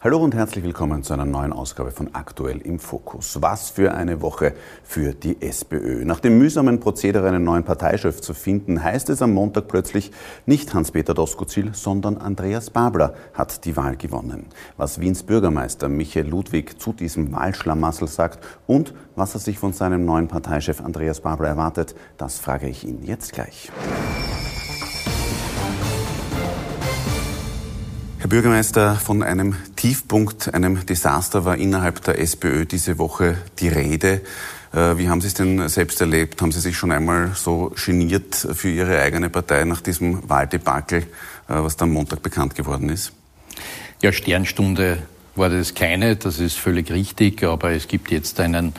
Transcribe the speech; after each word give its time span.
Hallo 0.00 0.18
und 0.18 0.32
herzlich 0.32 0.62
willkommen 0.62 1.02
zu 1.02 1.12
einer 1.12 1.24
neuen 1.24 1.52
Ausgabe 1.52 1.90
von 1.90 2.14
Aktuell 2.14 2.58
im 2.58 2.78
Fokus. 2.78 3.38
Was 3.42 3.70
für 3.70 3.94
eine 3.94 4.22
Woche 4.22 4.54
für 4.84 5.12
die 5.12 5.42
SPÖ. 5.42 6.04
Nach 6.04 6.20
dem 6.20 6.38
mühsamen 6.38 6.78
Prozedere 6.78 7.26
einen 7.26 7.42
neuen 7.42 7.64
Parteichef 7.64 8.20
zu 8.20 8.32
finden, 8.32 8.80
heißt 8.80 9.10
es 9.10 9.22
am 9.22 9.34
Montag 9.34 9.66
plötzlich 9.66 10.12
nicht 10.46 10.72
Hans-Peter 10.72 11.14
Doskozil, 11.14 11.74
sondern 11.74 12.16
Andreas 12.16 12.70
Babler 12.70 13.14
hat 13.34 13.64
die 13.64 13.76
Wahl 13.76 13.96
gewonnen. 13.96 14.46
Was 14.76 15.00
Wiens 15.00 15.24
Bürgermeister 15.24 15.88
Michael 15.88 16.28
Ludwig 16.28 16.80
zu 16.80 16.92
diesem 16.92 17.32
Wahlschlamassel 17.32 18.06
sagt 18.06 18.38
und 18.68 18.94
was 19.16 19.34
er 19.34 19.40
sich 19.40 19.58
von 19.58 19.72
seinem 19.72 20.04
neuen 20.04 20.28
Parteichef 20.28 20.80
Andreas 20.80 21.22
Babler 21.22 21.48
erwartet, 21.48 21.96
das 22.18 22.38
frage 22.38 22.68
ich 22.68 22.86
ihn 22.86 23.02
jetzt 23.02 23.32
gleich. 23.32 23.72
Herr 28.20 28.26
Bürgermeister, 28.26 28.96
von 28.96 29.22
einem 29.22 29.54
Tiefpunkt, 29.76 30.52
einem 30.52 30.84
Desaster 30.84 31.44
war 31.44 31.56
innerhalb 31.56 32.02
der 32.02 32.18
SPÖ 32.18 32.66
diese 32.66 32.98
Woche 32.98 33.38
die 33.60 33.68
Rede. 33.68 34.22
Äh, 34.72 34.98
wie 34.98 35.08
haben 35.08 35.20
Sie 35.20 35.28
es 35.28 35.34
denn 35.34 35.68
selbst 35.68 36.00
erlebt? 36.00 36.42
Haben 36.42 36.50
Sie 36.50 36.58
sich 36.58 36.76
schon 36.76 36.90
einmal 36.90 37.30
so 37.36 37.72
geniert 37.86 38.34
für 38.34 38.70
Ihre 38.70 39.00
eigene 39.00 39.30
Partei 39.30 39.64
nach 39.64 39.80
diesem 39.80 40.28
Wahldebakel, 40.28 41.02
äh, 41.02 41.06
was 41.46 41.76
dann 41.76 41.90
Montag 41.90 42.20
bekannt 42.20 42.56
geworden 42.56 42.88
ist? 42.88 43.12
Ja, 44.02 44.10
Sternstunde 44.10 44.98
war 45.36 45.48
das 45.48 45.74
keine, 45.74 46.16
das 46.16 46.40
ist 46.40 46.58
völlig 46.58 46.90
richtig, 46.90 47.44
aber 47.44 47.70
es 47.70 47.86
gibt 47.86 48.10
jetzt 48.10 48.40
einen 48.40 48.72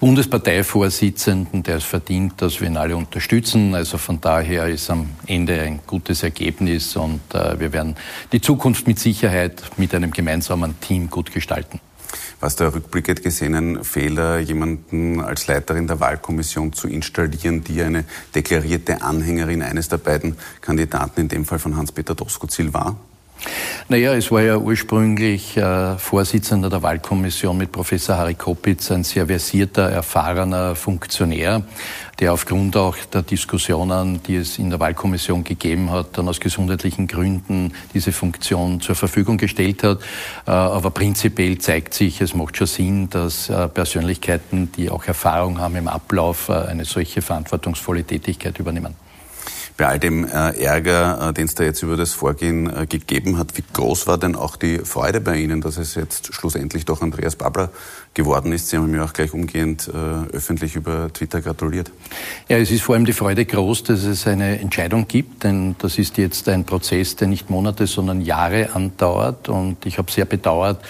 Bundesparteivorsitzenden, 0.00 1.64
der 1.64 1.76
es 1.76 1.84
verdient, 1.84 2.40
dass 2.40 2.60
wir 2.60 2.68
ihn 2.68 2.76
alle 2.76 2.96
unterstützen. 2.96 3.74
Also 3.74 3.98
von 3.98 4.20
daher 4.20 4.68
ist 4.68 4.90
am 4.90 5.08
Ende 5.26 5.60
ein 5.60 5.80
gutes 5.86 6.22
Ergebnis 6.22 6.94
und 6.94 7.20
äh, 7.34 7.58
wir 7.58 7.72
werden 7.72 7.96
die 8.30 8.40
Zukunft 8.40 8.86
mit 8.86 9.00
Sicherheit 9.00 9.60
mit 9.76 9.92
einem 9.94 10.12
gemeinsamen 10.12 10.80
Team 10.80 11.10
gut 11.10 11.32
gestalten. 11.32 11.80
Was 12.40 12.54
der 12.54 12.72
Rückblick 12.72 13.08
hat 13.08 13.22
gesehen, 13.24 13.54
ein 13.54 13.84
Fehler, 13.84 14.38
jemanden 14.38 15.20
als 15.20 15.48
Leiterin 15.48 15.88
der 15.88 15.98
Wahlkommission 15.98 16.72
zu 16.72 16.86
installieren, 16.86 17.64
die 17.64 17.82
eine 17.82 18.04
deklarierte 18.34 19.02
Anhängerin 19.02 19.62
eines 19.62 19.88
der 19.88 19.98
beiden 19.98 20.36
Kandidaten, 20.60 21.22
in 21.22 21.28
dem 21.28 21.44
Fall 21.44 21.58
von 21.58 21.76
Hans-Peter 21.76 22.14
Doskozil, 22.14 22.72
war? 22.72 22.96
Naja, 23.90 24.12
es 24.14 24.30
war 24.30 24.42
ja 24.42 24.58
ursprünglich 24.58 25.56
äh, 25.56 25.96
Vorsitzender 25.96 26.68
der 26.68 26.82
Wahlkommission 26.82 27.56
mit 27.56 27.72
Professor 27.72 28.18
Harry 28.18 28.34
Kopitz, 28.34 28.90
ein 28.90 29.02
sehr 29.02 29.28
versierter, 29.28 29.88
erfahrener 29.88 30.74
Funktionär, 30.74 31.62
der 32.18 32.34
aufgrund 32.34 32.76
auch 32.76 32.96
der 32.96 33.22
Diskussionen, 33.22 34.22
die 34.24 34.36
es 34.36 34.58
in 34.58 34.70
der 34.70 34.78
Wahlkommission 34.80 35.42
gegeben 35.42 35.90
hat, 35.90 36.18
dann 36.18 36.28
aus 36.28 36.38
gesundheitlichen 36.38 37.06
Gründen 37.06 37.72
diese 37.94 38.12
Funktion 38.12 38.80
zur 38.80 38.94
Verfügung 38.94 39.38
gestellt 39.38 39.82
hat. 39.84 40.00
Äh, 40.46 40.50
aber 40.50 40.90
prinzipiell 40.90 41.56
zeigt 41.58 41.94
sich, 41.94 42.20
es 42.20 42.34
macht 42.34 42.58
schon 42.58 42.66
Sinn, 42.66 43.08
dass 43.08 43.48
äh, 43.48 43.68
Persönlichkeiten, 43.68 44.70
die 44.72 44.90
auch 44.90 45.04
Erfahrung 45.06 45.60
haben 45.60 45.76
im 45.76 45.88
Ablauf, 45.88 46.50
äh, 46.50 46.52
eine 46.52 46.84
solche 46.84 47.22
verantwortungsvolle 47.22 48.04
Tätigkeit 48.04 48.58
übernehmen 48.58 49.07
bei 49.78 49.86
all 49.86 49.98
dem 50.00 50.26
äh, 50.26 50.60
Ärger, 50.60 51.28
äh, 51.28 51.32
den 51.32 51.46
es 51.46 51.54
da 51.54 51.62
jetzt 51.62 51.82
über 51.82 51.96
das 51.96 52.12
Vorgehen 52.12 52.66
äh, 52.66 52.86
gegeben 52.86 53.38
hat, 53.38 53.56
wie 53.56 53.62
groß 53.72 54.08
war 54.08 54.18
denn 54.18 54.34
auch 54.34 54.56
die 54.56 54.80
Freude 54.80 55.20
bei 55.20 55.36
Ihnen, 55.36 55.60
dass 55.60 55.78
es 55.78 55.94
jetzt 55.94 56.34
schlussendlich 56.34 56.84
doch 56.84 57.00
Andreas 57.00 57.36
Babler 57.36 57.70
geworden 58.12 58.52
ist? 58.52 58.68
Sie 58.68 58.76
haben 58.76 58.90
mir 58.90 59.04
auch 59.04 59.12
gleich 59.12 59.32
umgehend 59.32 59.88
öffentlich 60.32 60.74
über 60.74 61.12
Twitter 61.12 61.40
gratuliert. 61.40 61.92
Ja, 62.48 62.58
es 62.58 62.72
ist 62.72 62.82
vor 62.82 62.96
allem 62.96 63.04
die 63.04 63.12
Freude 63.12 63.44
groß, 63.44 63.84
dass 63.84 64.02
es 64.02 64.26
eine 64.26 64.58
Entscheidung 64.58 65.06
gibt, 65.06 65.44
denn 65.44 65.76
das 65.78 65.98
ist 65.98 66.18
jetzt 66.18 66.48
ein 66.48 66.64
Prozess, 66.64 67.14
der 67.14 67.28
nicht 67.28 67.48
Monate, 67.48 67.86
sondern 67.86 68.20
Jahre 68.20 68.70
andauert 68.74 69.48
und 69.48 69.86
ich 69.86 69.98
habe 69.98 70.10
sehr 70.10 70.24
bedauert, 70.24 70.82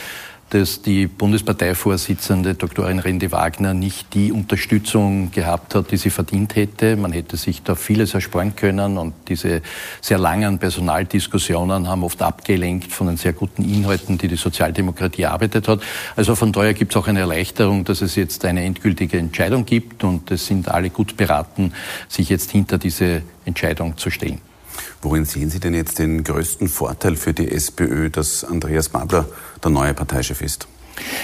dass 0.51 0.83
die 0.83 1.07
Bundesparteivorsitzende 1.07 2.55
Doktorin 2.55 2.99
Rende 2.99 3.31
Wagner 3.33 3.75
nicht 3.75 4.15
die 4.15 4.33
Unterstützung 4.33 5.31
gehabt 5.31 5.75
hat, 5.75 5.91
die 5.91 5.97
sie 5.97 6.11
verdient 6.11 6.57
hätte. 6.57 6.97
Man 6.97 7.13
hätte 7.13 7.37
sich 7.37 7.63
da 7.63 7.75
vieles 7.75 8.15
ersparen 8.15 8.57
können 8.57 8.97
und 8.97 9.15
diese 9.29 9.61
sehr 10.01 10.19
langen 10.19 10.59
Personaldiskussionen 10.59 11.89
haben 11.89 12.03
oft 12.03 12.23
abgelenkt 12.23 12.93
von 12.93 13.09
den 13.09 13.17
sehr 13.17 13.35
guten 13.35 13.63
Inhalten, 13.63 14.17
die 14.17 14.29
die 14.29 14.37
Sozialdemokratie 14.37 15.23
erarbeitet 15.23 15.69
hat. 15.69 15.81
Also 16.17 16.35
von 16.35 16.53
daher 16.53 16.73
gibt 16.73 16.93
es 16.93 16.97
auch 16.97 17.09
eine 17.09 17.21
Erleichterung, 17.21 17.85
dass 17.85 18.01
es 18.01 18.17
jetzt 18.17 18.45
eine 18.45 18.65
endgültige 18.65 19.19
Entscheidung 19.19 19.67
gibt 19.67 20.03
und 20.03 20.31
es 20.31 20.47
sind 20.47 20.69
alle 20.69 20.91
gut 20.91 21.17
beraten, 21.17 21.73
sich 22.09 22.31
jetzt 22.31 22.51
hinter 22.51 22.79
diese 22.79 23.23
Entscheidung 23.45 23.97
zu 23.99 24.11
stellen. 24.11 24.48
Worin 25.03 25.25
sehen 25.25 25.51
Sie 25.51 25.61
denn 25.61 25.75
jetzt 25.75 25.99
den 25.99 26.25
größten 26.25 26.69
Vorteil 26.69 27.17
für 27.17 27.33
die 27.33 27.51
SPÖ, 27.51 28.11
dass 28.11 28.45
Andreas 28.45 28.89
Babler 28.89 29.27
der 29.63 29.71
neue 29.71 29.95
Parteichef 29.95 30.41
ist? 30.41 30.69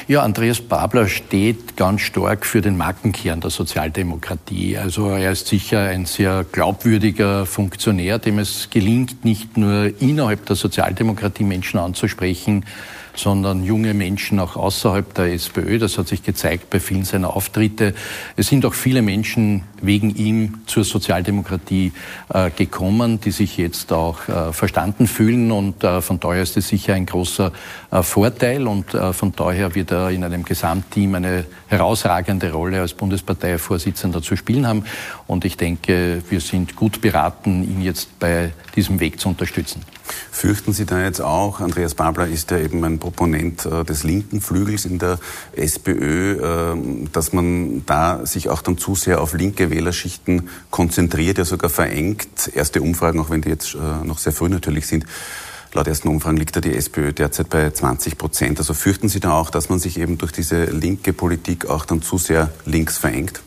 Ja, 0.06 0.22
Andreas 0.22 0.60
Babler 0.60 1.08
steht 1.08 1.76
ganz 1.76 2.02
stark 2.02 2.46
für 2.46 2.60
den 2.60 2.76
Markenkern 2.76 3.40
der 3.40 3.50
Sozialdemokratie. 3.50 4.78
Also 4.78 5.08
er 5.08 5.32
ist 5.32 5.48
sicher 5.48 5.80
ein 5.80 6.06
sehr 6.06 6.44
glaubwürdiger 6.50 7.46
Funktionär, 7.46 8.18
dem 8.18 8.38
es 8.38 8.70
gelingt, 8.70 9.24
nicht 9.24 9.56
nur 9.56 9.92
innerhalb 10.00 10.46
der 10.46 10.56
Sozialdemokratie 10.56 11.44
Menschen 11.44 11.78
anzusprechen, 11.80 12.64
sondern 13.16 13.64
junge 13.64 13.94
Menschen 13.94 14.40
auch 14.40 14.56
außerhalb 14.56 15.14
der 15.14 15.32
SPÖ. 15.32 15.78
Das 15.78 15.98
hat 15.98 16.08
sich 16.08 16.22
gezeigt 16.22 16.70
bei 16.70 16.80
vielen 16.80 17.04
seiner 17.04 17.36
Auftritte. 17.36 17.94
Es 18.36 18.48
sind 18.48 18.66
auch 18.66 18.74
viele 18.74 19.02
Menschen 19.02 19.62
wegen 19.80 20.14
ihm 20.14 20.60
zur 20.66 20.84
Sozialdemokratie 20.84 21.92
äh, 22.32 22.50
gekommen, 22.50 23.20
die 23.20 23.30
sich 23.30 23.56
jetzt 23.56 23.92
auch 23.92 24.28
äh, 24.28 24.52
verstanden 24.52 25.06
fühlen. 25.06 25.52
Und 25.52 25.84
äh, 25.84 26.00
von 26.00 26.20
daher 26.20 26.42
ist 26.42 26.56
es 26.56 26.68
sicher 26.68 26.94
ein 26.94 27.06
großer 27.06 27.52
äh, 27.90 28.02
Vorteil. 28.02 28.66
Und 28.66 28.94
äh, 28.94 29.12
von 29.12 29.32
daher 29.32 29.74
wird 29.74 29.90
er 29.90 30.10
in 30.10 30.24
einem 30.24 30.44
Gesamtteam 30.44 31.14
eine 31.14 31.44
herausragende 31.68 32.52
Rolle 32.52 32.80
als 32.80 32.94
Bundesparteivorsitzender 32.94 34.22
zu 34.22 34.36
spielen 34.36 34.66
haben. 34.66 34.84
Und 35.26 35.44
ich 35.44 35.56
denke, 35.56 36.22
wir 36.28 36.40
sind 36.40 36.76
gut 36.76 37.00
beraten, 37.00 37.62
ihn 37.62 37.82
jetzt 37.82 38.18
bei 38.18 38.52
diesem 38.76 39.00
Weg 39.00 39.20
zu 39.20 39.28
unterstützen. 39.28 39.82
Fürchten 40.30 40.72
Sie 40.72 40.84
da 40.84 41.02
jetzt 41.02 41.20
auch, 41.20 41.60
Andreas 41.60 41.94
Babler 41.94 42.26
ist 42.26 42.50
ja 42.50 42.58
eben 42.58 42.84
ein 42.84 42.98
Proponent 43.04 43.66
äh, 43.66 43.84
des 43.84 44.02
linken 44.02 44.40
Flügels 44.40 44.86
in 44.86 44.98
der 44.98 45.18
SPÖ, 45.54 46.72
äh, 46.72 47.08
dass 47.12 47.34
man 47.34 47.84
da 47.84 48.24
sich 48.24 48.48
auch 48.48 48.62
dann 48.62 48.78
zu 48.78 48.94
sehr 48.94 49.20
auf 49.20 49.34
linke 49.34 49.68
Wählerschichten 49.68 50.48
konzentriert, 50.70 51.36
ja 51.36 51.44
sogar 51.44 51.68
verengt. 51.68 52.50
Erste 52.54 52.80
Umfragen, 52.80 53.20
auch 53.20 53.28
wenn 53.28 53.42
die 53.42 53.50
jetzt 53.50 53.74
äh, 53.74 54.06
noch 54.06 54.18
sehr 54.18 54.32
früh 54.32 54.48
natürlich 54.48 54.86
sind, 54.86 55.04
Laut 55.76 55.88
ersten 55.88 56.06
Umfragen 56.06 56.36
liegt 56.36 56.54
da 56.54 56.60
die 56.60 56.72
SPÖ 56.72 57.12
derzeit 57.12 57.48
bei 57.50 57.68
20 57.68 58.16
Prozent. 58.16 58.60
Also 58.60 58.74
fürchten 58.74 59.08
Sie 59.08 59.18
da 59.18 59.32
auch, 59.32 59.50
dass 59.50 59.68
man 59.68 59.80
sich 59.80 59.98
eben 59.98 60.18
durch 60.18 60.30
diese 60.30 60.66
linke 60.66 61.12
Politik 61.12 61.68
auch 61.68 61.84
dann 61.84 62.00
zu 62.00 62.16
sehr 62.16 62.52
links 62.64 62.96
verengt? 62.96 63.42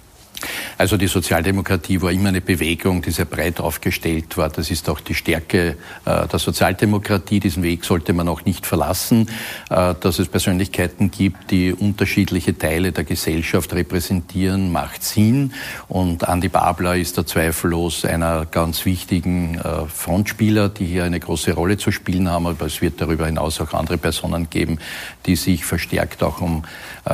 Also 0.78 0.96
die 0.96 1.08
Sozialdemokratie 1.08 2.02
war 2.02 2.12
immer 2.12 2.30
eine 2.30 2.42
Bewegung, 2.42 3.02
die 3.02 3.10
sehr 3.10 3.26
breit 3.26 3.60
aufgestellt 3.60 4.38
war. 4.38 4.50
Das 4.50 4.70
ist 4.70 4.88
auch 4.90 5.00
die 5.00 5.16
Stärke 5.16 5.76
äh, 6.06 6.28
der 6.28 6.40
Sozialdemokratie. 6.40 7.40
Diesen 7.40 7.64
Weg 7.64 7.84
sollte 7.84 8.14
man 8.14 8.28
auch 8.28 8.46
nicht 8.46 8.68
verlassen, 8.68 9.28
äh, 9.72 9.96
dass 10.00 10.20
es 10.20 10.28
Persönlichkeiten 10.28 11.10
gibt, 11.10 11.50
die 11.50 11.74
unterschiedliche 11.74 12.56
Teile 12.56 12.92
der 12.92 13.06
Gesellschaft 13.06 13.74
repräsentieren, 13.74 14.72
macht 14.72 15.04
Sinn. 15.04 15.52
Und 15.88 16.28
Andi 16.28 16.50
Babler 16.50 16.96
ist 16.96 17.18
da 17.18 17.26
zweifellos 17.26 18.06
einer 18.06 18.46
ganz 18.46 18.86
wichtigen 18.86 19.56
äh, 19.56 19.88
Frontspieler, 19.88 20.70
die 20.70 20.86
hier 20.86 21.06
eine 21.06 21.20
große 21.20 21.54
Rolle 21.54 21.78
zu 21.78 21.92
spielen 21.92 22.30
haben. 22.30 22.46
Aber 22.46 22.68
es 22.68 22.82
wird 22.82 23.02
darüber 23.02 23.26
hinaus 23.26 23.60
auch 23.62 23.74
andere 23.74 23.98
Personen 23.98 24.52
geben, 24.52 24.78
die 25.26 25.38
sich 25.38 25.66
verstärkt 25.66 26.22
auch 26.22 26.40
um 26.42 26.64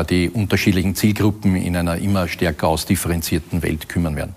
die 0.09 0.29
unterschiedlichen 0.29 0.95
Zielgruppen 0.95 1.55
in 1.55 1.77
einer 1.77 1.97
immer 1.97 2.27
stärker 2.27 2.67
ausdifferenzierten 2.67 3.52
Welt 3.61 3.89
kümmern 3.89 4.15
werden. 4.15 4.35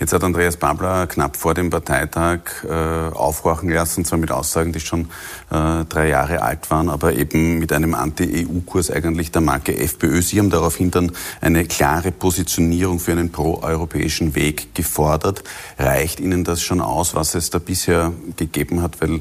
Jetzt 0.00 0.12
hat 0.12 0.24
Andreas 0.24 0.56
Babler 0.56 1.06
knapp 1.06 1.36
vor 1.36 1.54
dem 1.54 1.70
Parteitag 1.70 2.40
äh, 2.64 2.68
aufhorchen 2.68 3.70
lassen, 3.70 4.04
zwar 4.04 4.18
mit 4.18 4.30
Aussagen, 4.30 4.72
die 4.72 4.80
schon 4.80 5.08
äh, 5.50 5.84
drei 5.88 6.08
Jahre 6.08 6.42
alt 6.42 6.70
waren, 6.70 6.88
aber 6.88 7.14
eben 7.14 7.58
mit 7.58 7.72
einem 7.72 7.94
Anti-EU-Kurs 7.94 8.90
eigentlich 8.90 9.30
der 9.30 9.40
Marke 9.40 9.76
FPÖ. 9.76 10.20
Sie 10.20 10.38
haben 10.38 10.50
daraufhin 10.50 10.90
dann 10.90 11.12
eine 11.40 11.64
klare 11.64 12.12
Positionierung 12.12 12.98
für 12.98 13.12
einen 13.12 13.30
pro-europäischen 13.30 14.34
Weg 14.34 14.74
gefordert. 14.74 15.44
Reicht 15.78 16.20
Ihnen 16.20 16.44
das 16.44 16.62
schon 16.62 16.80
aus, 16.80 17.14
was 17.14 17.34
es 17.34 17.50
da 17.50 17.58
bisher 17.58 18.12
gegeben 18.36 18.82
hat? 18.82 19.00
Weil 19.00 19.20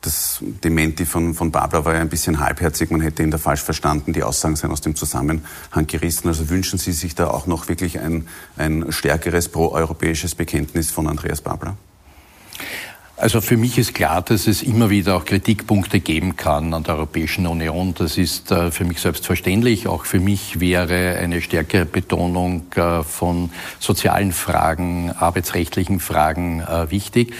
das 0.00 0.38
Dementi 0.40 1.04
von, 1.04 1.34
von 1.34 1.50
Babler 1.50 1.84
war 1.84 1.94
ja 1.94 2.00
ein 2.00 2.08
bisschen 2.08 2.40
halbherzig, 2.40 2.90
man 2.90 3.00
hätte 3.00 3.22
ihn 3.22 3.30
da 3.30 3.38
falsch 3.38 3.62
verstanden, 3.62 4.12
die 4.12 4.22
Aussagen 4.22 4.56
seien 4.56 4.70
aus 4.70 4.80
dem 4.80 4.96
Zusammenhang 4.96 5.86
gerissen. 5.86 6.28
Also 6.28 6.48
wünschen 6.48 6.78
Sie 6.78 6.92
sich 6.92 7.14
da 7.14 7.28
auch 7.28 7.46
noch 7.46 7.68
wirklich 7.68 8.00
ein, 8.00 8.26
ein 8.56 8.86
stärkeres 8.90 9.48
proeuropäisches 9.48 10.34
Bekenntnis 10.34 10.90
von 10.90 11.06
Andreas 11.06 11.42
Babler? 11.42 11.76
Also 13.20 13.42
für 13.42 13.58
mich 13.58 13.76
ist 13.76 13.92
klar, 13.92 14.22
dass 14.22 14.46
es 14.46 14.62
immer 14.62 14.88
wieder 14.88 15.14
auch 15.14 15.26
Kritikpunkte 15.26 16.00
geben 16.00 16.36
kann 16.36 16.72
an 16.72 16.84
der 16.84 16.94
Europäischen 16.94 17.46
Union. 17.46 17.92
Das 17.92 18.16
ist 18.16 18.50
äh, 18.50 18.70
für 18.70 18.86
mich 18.86 18.98
selbstverständlich. 18.98 19.86
Auch 19.88 20.06
für 20.06 20.20
mich 20.20 20.58
wäre 20.58 21.18
eine 21.18 21.42
stärkere 21.42 21.84
Betonung 21.84 22.72
äh, 22.76 23.02
von 23.02 23.50
sozialen 23.78 24.32
Fragen, 24.32 25.12
arbeitsrechtlichen 25.12 26.00
Fragen 26.00 26.60
äh, 26.60 26.90
wichtig. 26.90 27.34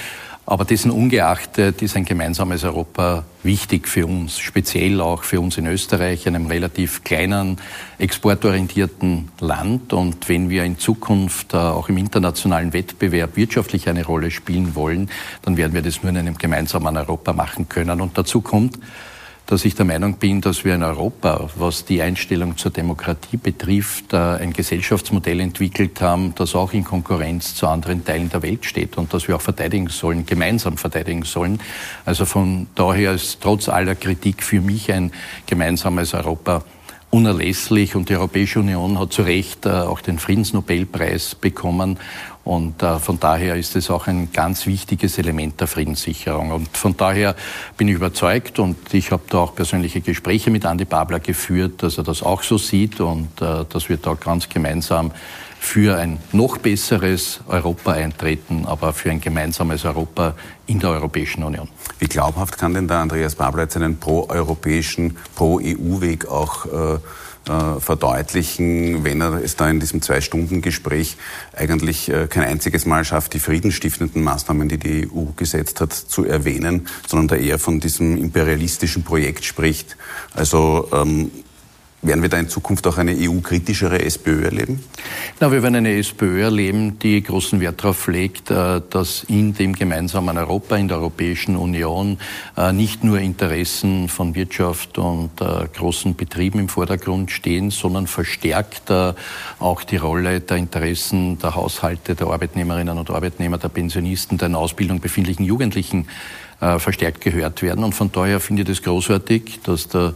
Aber 0.46 0.64
dessen 0.64 0.90
ungeachtet 0.90 1.80
ist 1.80 1.96
ein 1.96 2.04
gemeinsames 2.04 2.64
Europa 2.64 3.24
wichtig 3.42 3.86
für 3.86 4.06
uns, 4.06 4.38
speziell 4.38 5.00
auch 5.00 5.22
für 5.22 5.40
uns 5.40 5.56
in 5.58 5.66
Österreich, 5.66 6.26
einem 6.26 6.46
relativ 6.46 7.04
kleinen, 7.04 7.58
exportorientierten 7.98 9.28
Land. 9.38 9.92
Und 9.92 10.28
wenn 10.28 10.50
wir 10.50 10.64
in 10.64 10.78
Zukunft 10.78 11.54
äh, 11.54 11.56
auch 11.56 11.88
im 11.88 11.98
internationalen 11.98 12.72
Wettbewerb 12.72 13.36
wirtschaftlich 13.36 13.88
eine 13.88 14.04
Rolle 14.04 14.30
spielen 14.30 14.74
wollen, 14.74 15.08
dann 15.42 15.56
werden 15.56 15.72
wir 15.72 15.82
das 15.82 16.02
nur 16.02 16.10
in 16.10 16.18
einem 16.18 16.36
gemeinsamen 16.36 16.96
Europa 16.96 17.32
machen 17.32 17.68
können. 17.68 18.00
Und 18.00 18.18
dazu 18.18 18.40
kommt, 18.40 18.76
dass 19.50 19.64
ich 19.64 19.74
der 19.74 19.84
Meinung 19.84 20.14
bin, 20.14 20.40
dass 20.40 20.64
wir 20.64 20.76
in 20.76 20.84
Europa, 20.84 21.50
was 21.56 21.84
die 21.84 22.00
Einstellung 22.00 22.56
zur 22.56 22.70
Demokratie 22.70 23.36
betrifft, 23.36 24.12
äh, 24.12 24.16
ein 24.16 24.52
Gesellschaftsmodell 24.52 25.40
entwickelt 25.40 26.00
haben, 26.00 26.36
das 26.36 26.54
auch 26.54 26.72
in 26.72 26.84
Konkurrenz 26.84 27.56
zu 27.56 27.66
anderen 27.66 28.04
Teilen 28.04 28.30
der 28.30 28.42
Welt 28.42 28.64
steht 28.64 28.96
und 28.96 29.12
das 29.12 29.26
wir 29.26 29.34
auch 29.34 29.40
verteidigen 29.40 29.88
sollen, 29.88 30.24
gemeinsam 30.24 30.76
verteidigen 30.76 31.24
sollen. 31.24 31.58
Also 32.04 32.26
von 32.26 32.68
daher 32.76 33.12
ist 33.12 33.40
trotz 33.40 33.68
aller 33.68 33.96
Kritik 33.96 34.44
für 34.44 34.60
mich 34.60 34.92
ein 34.92 35.10
gemeinsames 35.46 36.14
Europa 36.14 36.62
unerlässlich 37.10 37.96
und 37.96 38.08
die 38.08 38.14
Europäische 38.14 38.60
Union 38.60 38.98
hat 38.98 39.12
zu 39.12 39.22
Recht 39.22 39.66
äh, 39.66 39.70
auch 39.70 40.00
den 40.00 40.18
Friedensnobelpreis 40.18 41.34
bekommen 41.34 41.98
und 42.44 42.82
äh, 42.82 42.98
von 42.98 43.20
daher 43.20 43.56
ist 43.56 43.76
es 43.76 43.90
auch 43.90 44.06
ein 44.06 44.32
ganz 44.32 44.66
wichtiges 44.66 45.18
Element 45.18 45.60
der 45.60 45.66
Friedenssicherung. 45.66 46.52
Und 46.52 46.76
von 46.76 46.96
daher 46.96 47.36
bin 47.76 47.88
ich 47.88 47.94
überzeugt 47.94 48.58
und 48.58 48.94
ich 48.94 49.10
habe 49.12 49.22
da 49.28 49.38
auch 49.38 49.54
persönliche 49.54 50.00
Gespräche 50.00 50.50
mit 50.50 50.64
Andi 50.64 50.86
Babler 50.86 51.20
geführt, 51.20 51.82
dass 51.82 51.98
er 51.98 52.04
das 52.04 52.22
auch 52.22 52.42
so 52.42 52.56
sieht 52.56 53.00
und 53.00 53.28
äh, 53.42 53.64
dass 53.68 53.88
wir 53.88 53.98
da 53.98 54.14
ganz 54.14 54.48
gemeinsam 54.48 55.12
für 55.60 55.98
ein 55.98 56.18
noch 56.32 56.56
besseres 56.56 57.40
Europa 57.46 57.92
eintreten, 57.92 58.64
aber 58.66 58.94
für 58.94 59.10
ein 59.10 59.20
gemeinsames 59.20 59.84
Europa 59.84 60.34
in 60.66 60.80
der 60.80 60.90
Europäischen 60.90 61.44
Union. 61.44 61.68
Wie 61.98 62.06
glaubhaft 62.06 62.56
kann 62.56 62.72
denn 62.72 62.88
der 62.88 62.96
Andreas 62.96 63.34
Babler 63.34 63.64
jetzt 63.64 63.76
einen 63.76 63.98
pro-europäischen, 63.98 65.18
pro-EU-Weg 65.36 66.26
auch 66.26 66.64
äh, 66.64 66.98
äh, 67.48 67.78
verdeutlichen, 67.78 69.04
wenn 69.04 69.20
er 69.20 69.44
es 69.44 69.54
da 69.56 69.68
in 69.68 69.80
diesem 69.80 70.00
Zwei-Stunden-Gespräch 70.00 71.18
eigentlich 71.54 72.08
äh, 72.08 72.26
kein 72.26 72.44
einziges 72.44 72.86
Mal 72.86 73.04
schafft, 73.04 73.34
die 73.34 73.38
friedensstiftenden 73.38 74.24
Maßnahmen, 74.24 74.68
die 74.68 74.78
die 74.78 75.10
EU 75.12 75.26
gesetzt 75.36 75.82
hat, 75.82 75.92
zu 75.92 76.24
erwähnen, 76.24 76.88
sondern 77.06 77.28
da 77.28 77.36
eher 77.36 77.58
von 77.58 77.80
diesem 77.80 78.16
imperialistischen 78.16 79.04
Projekt 79.04 79.44
spricht. 79.44 79.98
Also 80.34 80.88
ähm, 80.92 81.30
werden 82.02 82.22
wir 82.22 82.30
da 82.30 82.38
in 82.38 82.48
Zukunft 82.48 82.86
auch 82.86 82.96
eine 82.96 83.14
EU-kritischere 83.14 84.02
SPÖ 84.02 84.44
erleben? 84.44 84.82
Na, 85.38 85.52
wir 85.52 85.62
werden 85.62 85.76
eine 85.76 85.96
SPÖ 85.98 86.42
erleben, 86.42 86.98
die 86.98 87.22
großen 87.22 87.60
Wert 87.60 87.82
darauf 87.82 88.06
legt, 88.06 88.50
äh, 88.50 88.80
dass 88.88 89.24
in 89.24 89.52
dem 89.52 89.74
gemeinsamen 89.74 90.38
Europa, 90.38 90.76
in 90.76 90.88
der 90.88 90.96
Europäischen 90.96 91.56
Union 91.56 92.18
äh, 92.56 92.72
nicht 92.72 93.04
nur 93.04 93.18
Interessen 93.18 94.08
von 94.08 94.34
Wirtschaft 94.34 94.96
und 94.96 95.40
äh, 95.42 95.68
großen 95.76 96.14
Betrieben 96.14 96.58
im 96.58 96.68
Vordergrund 96.70 97.30
stehen, 97.30 97.70
sondern 97.70 98.06
verstärkt 98.06 98.90
auch 99.58 99.84
die 99.84 99.96
Rolle 99.96 100.40
der 100.40 100.56
Interessen 100.56 101.38
der 101.38 101.54
Haushalte, 101.54 102.14
der 102.14 102.28
Arbeitnehmerinnen 102.28 102.96
und 102.98 103.10
Arbeitnehmer, 103.10 103.58
der 103.58 103.68
Pensionisten, 103.68 104.38
der 104.38 104.48
in 104.48 104.54
Ausbildung 104.54 105.00
befindlichen 105.00 105.44
Jugendlichen 105.44 106.08
verstärkt 106.58 107.20
gehört 107.20 107.62
werden. 107.62 107.84
Und 107.84 107.94
von 107.94 108.10
daher 108.12 108.40
finde 108.40 108.62
ich 108.62 108.68
das 108.68 108.82
großartig, 108.82 109.60
dass 109.64 109.88
der 109.88 110.14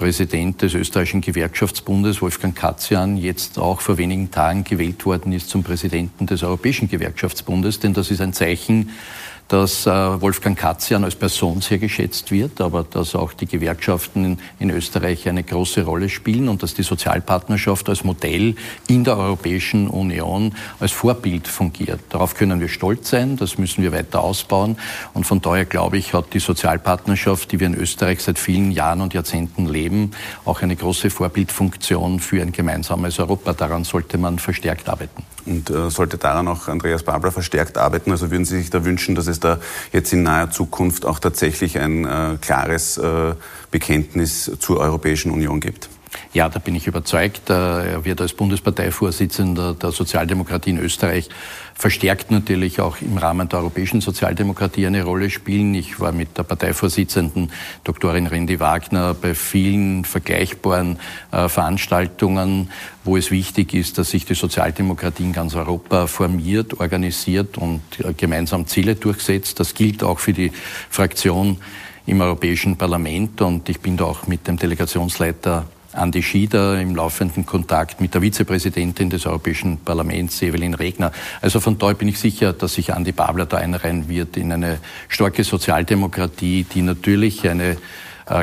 Präsident 0.00 0.62
des 0.62 0.72
österreichischen 0.72 1.20
Gewerkschaftsbundes, 1.20 2.22
Wolfgang 2.22 2.56
Katzian, 2.56 3.18
jetzt 3.18 3.58
auch 3.58 3.82
vor 3.82 3.98
wenigen 3.98 4.30
Tagen 4.30 4.64
gewählt 4.64 5.04
worden 5.04 5.30
ist 5.30 5.50
zum 5.50 5.62
Präsidenten 5.62 6.24
des 6.26 6.42
Europäischen 6.42 6.88
Gewerkschaftsbundes. 6.88 7.80
Denn 7.80 7.92
das 7.92 8.10
ist 8.10 8.22
ein 8.22 8.32
Zeichen 8.32 8.92
dass 9.50 9.84
äh, 9.84 9.90
Wolfgang 9.90 10.56
Katzian 10.56 11.02
als 11.02 11.16
Person 11.16 11.60
sehr 11.60 11.78
geschätzt 11.78 12.30
wird, 12.30 12.60
aber 12.60 12.84
dass 12.84 13.16
auch 13.16 13.32
die 13.32 13.46
Gewerkschaften 13.46 14.38
in, 14.60 14.70
Österreich 14.70 15.28
eine 15.28 15.42
große 15.42 15.82
Rolle 15.82 16.08
spielen 16.08 16.48
und 16.48 16.62
dass 16.62 16.74
die 16.74 16.84
Sozialpartnerschaft 16.84 17.88
als 17.88 18.04
Modell 18.04 18.54
in 18.86 19.02
der 19.02 19.16
Europäischen 19.16 19.88
Union 19.88 20.54
als 20.78 20.92
Vorbild 20.92 21.48
fungiert. 21.48 22.00
Darauf 22.10 22.36
können 22.36 22.60
wir 22.60 22.68
stolz 22.68 23.10
sein, 23.10 23.36
das 23.36 23.58
müssen 23.58 23.82
wir 23.82 23.92
weiter 23.92 24.22
ausbauen 24.22 24.78
und 25.14 25.26
von 25.26 25.40
daher 25.40 25.64
glaube 25.64 25.98
ich, 25.98 26.14
hat 26.14 26.32
die 26.32 26.38
Sozialpartnerschaft, 26.38 27.50
die 27.50 27.58
wir 27.58 27.66
in 27.66 27.74
Österreich 27.74 28.22
seit 28.22 28.38
vielen 28.38 28.70
Jahren 28.70 29.00
und 29.00 29.14
Jahrzehnten 29.14 29.66
leben, 29.66 30.12
auch 30.44 30.62
eine 30.62 30.76
große 30.76 31.10
Vorbildfunktion 31.10 32.20
für 32.20 32.40
ein 32.40 32.52
gemeinsames 32.52 33.18
Europa. 33.18 33.52
Daran 33.52 33.82
sollte 33.82 34.16
man 34.16 34.38
verstärkt 34.38 34.88
arbeiten. 34.88 35.24
Und 35.46 35.70
äh, 35.70 35.90
sollte 35.90 36.18
daran 36.18 36.48
auch 36.48 36.68
Andreas 36.68 37.02
Babler 37.02 37.32
verstärkt 37.32 37.78
arbeiten? 37.78 38.10
Also 38.10 38.30
würden 38.30 38.44
Sie 38.44 38.58
sich 38.58 38.70
da 38.70 38.84
wünschen, 38.84 39.14
dass 39.14 39.26
es 39.26 39.40
da 39.40 39.58
jetzt 39.92 40.12
in 40.12 40.22
naher 40.22 40.50
Zukunft 40.50 41.06
auch 41.06 41.18
tatsächlich 41.18 41.78
ein 41.78 42.04
äh, 42.04 42.36
klares 42.40 42.98
äh, 42.98 43.34
Bekenntnis 43.70 44.50
zur 44.58 44.78
Europäischen 44.78 45.30
Union 45.30 45.60
gibt? 45.60 45.88
Ja, 46.32 46.48
da 46.48 46.58
bin 46.58 46.74
ich 46.74 46.86
überzeugt. 46.86 47.50
Äh, 47.50 47.92
er 47.92 48.04
wird 48.04 48.20
als 48.20 48.32
Bundesparteivorsitzender 48.32 49.74
der 49.74 49.92
Sozialdemokratie 49.92 50.70
in 50.70 50.78
Österreich 50.78 51.28
verstärkt 51.80 52.30
natürlich 52.30 52.78
auch 52.80 53.00
im 53.00 53.16
Rahmen 53.16 53.48
der 53.48 53.60
europäischen 53.60 54.02
Sozialdemokratie 54.02 54.86
eine 54.86 55.02
Rolle 55.02 55.30
spielen. 55.30 55.74
Ich 55.74 55.98
war 55.98 56.12
mit 56.12 56.36
der 56.36 56.42
Parteivorsitzenden 56.42 57.50
Doktorin 57.84 58.26
Rendi 58.26 58.60
Wagner 58.60 59.14
bei 59.14 59.34
vielen 59.34 60.04
vergleichbaren 60.04 60.98
äh, 61.32 61.48
Veranstaltungen, 61.48 62.70
wo 63.02 63.16
es 63.16 63.30
wichtig 63.30 63.72
ist, 63.72 63.96
dass 63.96 64.10
sich 64.10 64.26
die 64.26 64.34
Sozialdemokratie 64.34 65.22
in 65.22 65.32
ganz 65.32 65.54
Europa 65.54 66.06
formiert, 66.06 66.78
organisiert 66.80 67.56
und 67.56 67.80
äh, 68.00 68.12
gemeinsam 68.12 68.66
Ziele 68.66 68.94
durchsetzt. 68.94 69.58
Das 69.58 69.72
gilt 69.72 70.02
auch 70.02 70.18
für 70.18 70.34
die 70.34 70.52
Fraktion 70.90 71.58
im 72.04 72.20
Europäischen 72.20 72.76
Parlament 72.76 73.40
und 73.40 73.68
ich 73.70 73.80
bin 73.80 73.96
da 73.96 74.04
auch 74.04 74.26
mit 74.26 74.46
dem 74.46 74.58
Delegationsleiter 74.58 75.66
Andi 75.92 76.22
Schieder 76.22 76.80
im 76.80 76.94
laufenden 76.94 77.46
Kontakt 77.46 78.00
mit 78.00 78.14
der 78.14 78.22
Vizepräsidentin 78.22 79.10
des 79.10 79.26
Europäischen 79.26 79.78
Parlaments, 79.78 80.40
Evelyn 80.40 80.74
Regner. 80.74 81.12
Also 81.40 81.60
von 81.60 81.78
daher 81.78 81.94
bin 81.94 82.08
ich 82.08 82.18
sicher, 82.18 82.52
dass 82.52 82.74
sich 82.74 82.94
Andi 82.94 83.12
Babler 83.12 83.46
da 83.46 83.56
einreihen 83.56 84.08
wird 84.08 84.36
in 84.36 84.52
eine 84.52 84.78
starke 85.08 85.42
Sozialdemokratie, 85.42 86.64
die 86.64 86.82
natürlich 86.82 87.48
eine 87.48 87.76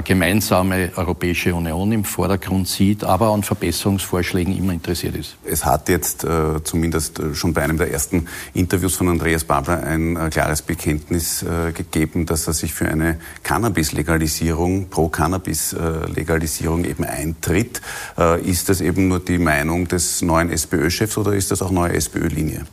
gemeinsame 0.03 0.91
Europäische 0.97 1.55
Union 1.55 1.93
im 1.93 2.03
Vordergrund 2.03 2.67
sieht, 2.67 3.05
aber 3.05 3.29
an 3.29 3.43
Verbesserungsvorschlägen 3.43 4.57
immer 4.57 4.73
interessiert 4.73 5.15
ist. 5.15 5.37
Es 5.45 5.63
hat 5.63 5.87
jetzt 5.87 6.25
äh, 6.25 6.61
zumindest 6.63 7.19
äh, 7.19 7.33
schon 7.33 7.53
bei 7.53 7.63
einem 7.63 7.77
der 7.77 7.91
ersten 7.91 8.27
Interviews 8.53 8.95
von 8.95 9.07
Andreas 9.07 9.45
Babler 9.45 9.83
ein 9.83 10.17
äh, 10.17 10.29
klares 10.29 10.61
Bekenntnis 10.61 11.41
äh, 11.43 11.71
gegeben, 11.71 12.25
dass 12.25 12.47
er 12.47 12.53
sich 12.53 12.73
für 12.73 12.89
eine 12.89 13.17
Cannabis-Legalisierung, 13.43 14.89
Pro-Cannabis-Legalisierung 14.89 16.83
eben 16.83 17.05
eintritt. 17.05 17.81
Äh, 18.17 18.41
ist 18.41 18.67
das 18.67 18.81
eben 18.81 19.07
nur 19.07 19.19
die 19.19 19.37
Meinung 19.37 19.87
des 19.87 20.21
neuen 20.21 20.49
SPÖ-Chefs 20.49 21.17
oder 21.17 21.33
ist 21.33 21.51
das 21.51 21.61
auch 21.61 21.71
neue 21.71 21.93
SPÖ-Linie? 21.93 22.65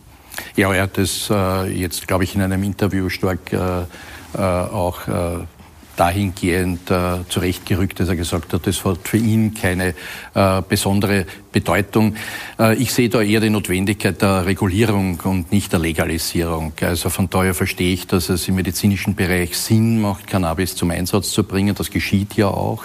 Ja, 0.57 0.73
er 0.73 0.83
hat 0.83 0.99
das 0.99 1.33
jetzt, 1.73 2.09
glaube 2.09 2.25
ich, 2.25 2.35
in 2.35 2.43
einem 2.43 2.65
Interview 2.65 3.09
stark 3.09 3.55
auch 4.37 5.01
dahingehend 5.97 6.91
äh, 6.91 7.19
zurechtgerückt, 7.29 8.01
dass 8.01 8.09
er 8.09 8.17
gesagt 8.17 8.53
hat, 8.53 8.67
das 8.67 8.85
hat 8.85 9.07
für 9.07 9.17
ihn 9.17 9.55
keine 9.55 9.95
äh, 10.35 10.63
besondere 10.69 11.27
Bedeutung. 11.53 12.17
Äh, 12.59 12.75
ich 12.77 12.93
sehe 12.93 13.09
da 13.09 13.23
eher 13.23 13.41
die 13.41 13.51
Notwendigkeit 13.51 14.21
der 14.21 14.47
Regulierung 14.47 15.21
und 15.25 15.53
nicht 15.53 15.73
der 15.73 15.81
Legalisierung. 15.81 16.73
Also 16.81 17.11
von 17.11 17.31
daher 17.31 17.55
verstehe 17.55 17.95
ich, 17.95 18.07
dass 18.07 18.29
es 18.29 18.49
im 18.49 18.57
medizinischen 18.57 19.15
Bereich 19.15 19.57
Sinn 19.57 20.01
macht, 20.01 20.27
Cannabis 20.27 20.77
zum 20.77 20.91
Einsatz 20.91 21.31
zu 21.31 21.45
bringen. 21.45 21.75
Das 21.75 21.91
geschieht 21.91 22.35
ja 22.35 22.49
auch. 22.49 22.85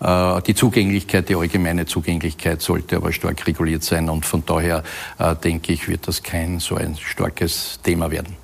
Äh, 0.00 0.42
die 0.42 0.54
Zugänglichkeit, 0.54 1.28
die 1.28 1.34
allgemeine 1.34 1.86
Zugänglichkeit 1.86 2.62
sollte 2.62 2.96
aber 2.96 3.12
stark 3.12 3.46
reguliert 3.46 3.82
sein 3.82 4.08
und 4.08 4.24
von 4.24 4.44
daher 4.46 4.82
äh, 5.18 5.34
denke 5.36 5.72
ich, 5.72 5.88
wird 5.88 6.06
das 6.06 6.22
kein 6.22 6.60
so 6.60 6.76
ein 6.76 6.96
starkes 6.96 7.80
Thema 7.82 8.10
werden. 8.10 8.36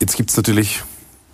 Jetzt 0.00 0.16
gibt 0.16 0.30
es 0.30 0.36
natürlich 0.36 0.82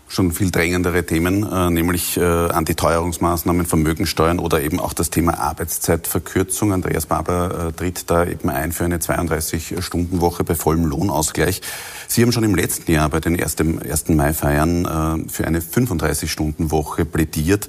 schon 0.09 0.33
viel 0.33 0.51
drängendere 0.51 1.05
Themen, 1.05 1.45
äh, 1.45 1.71
nämlich 1.71 2.17
äh, 2.17 2.23
Antiteuerungsmaßnahmen, 2.23 3.67
Vermögensteuern 3.67 4.39
oder 4.39 4.63
eben 4.63 4.81
auch 4.81 4.95
das 4.95 5.11
Thema 5.11 5.39
Arbeitszeitverkürzung. 5.39 6.73
Andreas 6.73 7.07
Babler 7.07 7.69
äh, 7.69 7.73
tritt 7.73 8.11
da 8.11 8.25
eben 8.25 8.49
ein 8.49 8.73
für 8.73 8.85
eine 8.85 8.99
32-Stunden-Woche 8.99 10.45
bei 10.45 10.55
vollem 10.55 10.87
Lohnausgleich. 10.87 11.61
Sie 12.09 12.23
haben 12.23 12.33
schon 12.33 12.45
im 12.45 12.55
letzten 12.55 12.91
Jahr 12.91 13.11
bei 13.11 13.21
den 13.21 13.41
1. 13.41 14.09
Mai-Feiern 14.09 14.85
äh, 15.27 15.31
für 15.31 15.47
eine 15.47 15.61
35-Stunden-Woche 15.61 17.05
plädiert. 17.05 17.69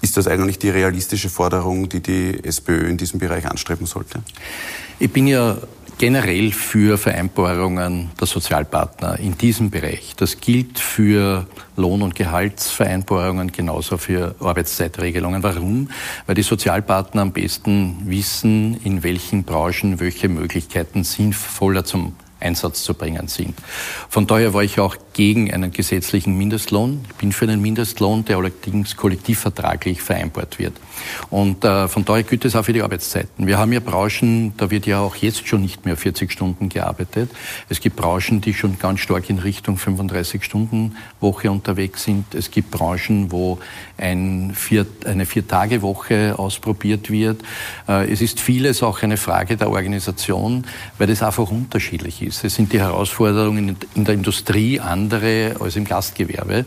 Ist 0.00 0.16
das 0.16 0.28
eigentlich 0.28 0.58
die 0.58 0.70
realistische 0.70 1.28
Forderung, 1.28 1.88
die 1.88 2.00
die 2.00 2.44
SPÖ 2.44 2.86
in 2.86 2.98
diesem 2.98 3.18
Bereich 3.18 3.46
anstreben 3.46 3.86
sollte? 3.86 4.22
Ich 5.00 5.12
bin 5.12 5.26
ja 5.26 5.56
generell 5.98 6.52
für 6.52 6.96
Vereinbarungen 6.96 8.10
der 8.18 8.26
Sozialpartner 8.28 9.18
in 9.18 9.36
diesem 9.36 9.70
Bereich. 9.70 10.14
Das 10.16 10.40
gilt 10.40 10.78
für 10.78 11.46
Lohn- 11.76 12.02
und 12.02 12.14
Gehaltsvereinbarungen, 12.14 13.50
genauso 13.50 13.98
für 13.98 14.36
Arbeitszeitregelungen. 14.40 15.42
Warum? 15.42 15.90
Weil 16.26 16.36
die 16.36 16.42
Sozialpartner 16.42 17.22
am 17.22 17.32
besten 17.32 17.96
wissen, 18.04 18.80
in 18.84 19.02
welchen 19.02 19.42
Branchen 19.42 19.98
welche 19.98 20.28
Möglichkeiten 20.28 21.02
sinnvoller 21.02 21.84
zum 21.84 22.14
Einsatz 22.40 22.84
zu 22.84 22.94
bringen 22.94 23.26
sind. 23.26 23.54
Von 24.08 24.28
daher 24.28 24.54
war 24.54 24.62
ich 24.62 24.78
auch 24.78 24.96
gegen 25.18 25.52
einen 25.52 25.72
gesetzlichen 25.72 26.38
Mindestlohn. 26.38 27.00
Ich 27.08 27.16
bin 27.16 27.32
für 27.32 27.44
einen 27.44 27.60
Mindestlohn, 27.60 28.24
der 28.24 28.36
allerdings 28.36 28.94
kollektivvertraglich 28.94 30.00
vereinbart 30.00 30.60
wird. 30.60 30.74
Und 31.28 31.64
äh, 31.64 31.88
von 31.88 32.04
daher 32.04 32.22
gilt 32.22 32.44
es 32.44 32.54
auch 32.54 32.64
für 32.64 32.72
die 32.72 32.82
Arbeitszeiten. 32.82 33.48
Wir 33.48 33.58
haben 33.58 33.72
ja 33.72 33.80
Branchen, 33.80 34.52
da 34.56 34.70
wird 34.70 34.86
ja 34.86 35.00
auch 35.00 35.16
jetzt 35.16 35.48
schon 35.48 35.62
nicht 35.62 35.84
mehr 35.84 35.96
40 35.96 36.30
Stunden 36.30 36.68
gearbeitet. 36.68 37.32
Es 37.68 37.80
gibt 37.80 37.96
Branchen, 37.96 38.40
die 38.40 38.54
schon 38.54 38.78
ganz 38.78 39.00
stark 39.00 39.28
in 39.28 39.40
Richtung 39.40 39.76
35-Stunden-Woche 39.76 41.50
unterwegs 41.50 42.04
sind. 42.04 42.36
Es 42.36 42.52
gibt 42.52 42.70
Branchen, 42.70 43.32
wo 43.32 43.58
ein 43.96 44.52
Vier, 44.54 44.86
eine 45.04 45.26
Vier-Tage-Woche 45.26 46.38
ausprobiert 46.38 47.10
wird. 47.10 47.42
Äh, 47.88 48.08
es 48.08 48.20
ist 48.20 48.38
vieles 48.38 48.84
auch 48.84 49.02
eine 49.02 49.16
Frage 49.16 49.56
der 49.56 49.68
Organisation, 49.68 50.64
weil 50.96 51.08
das 51.08 51.24
einfach 51.24 51.50
unterschiedlich 51.50 52.22
ist. 52.22 52.44
Es 52.44 52.54
sind 52.54 52.72
die 52.72 52.78
Herausforderungen 52.78 53.76
in 53.96 54.04
der 54.04 54.14
Industrie 54.14 54.78
andere 55.08 55.56
als 55.60 55.76
im 55.76 55.84
Gastgewerbe. 55.84 56.66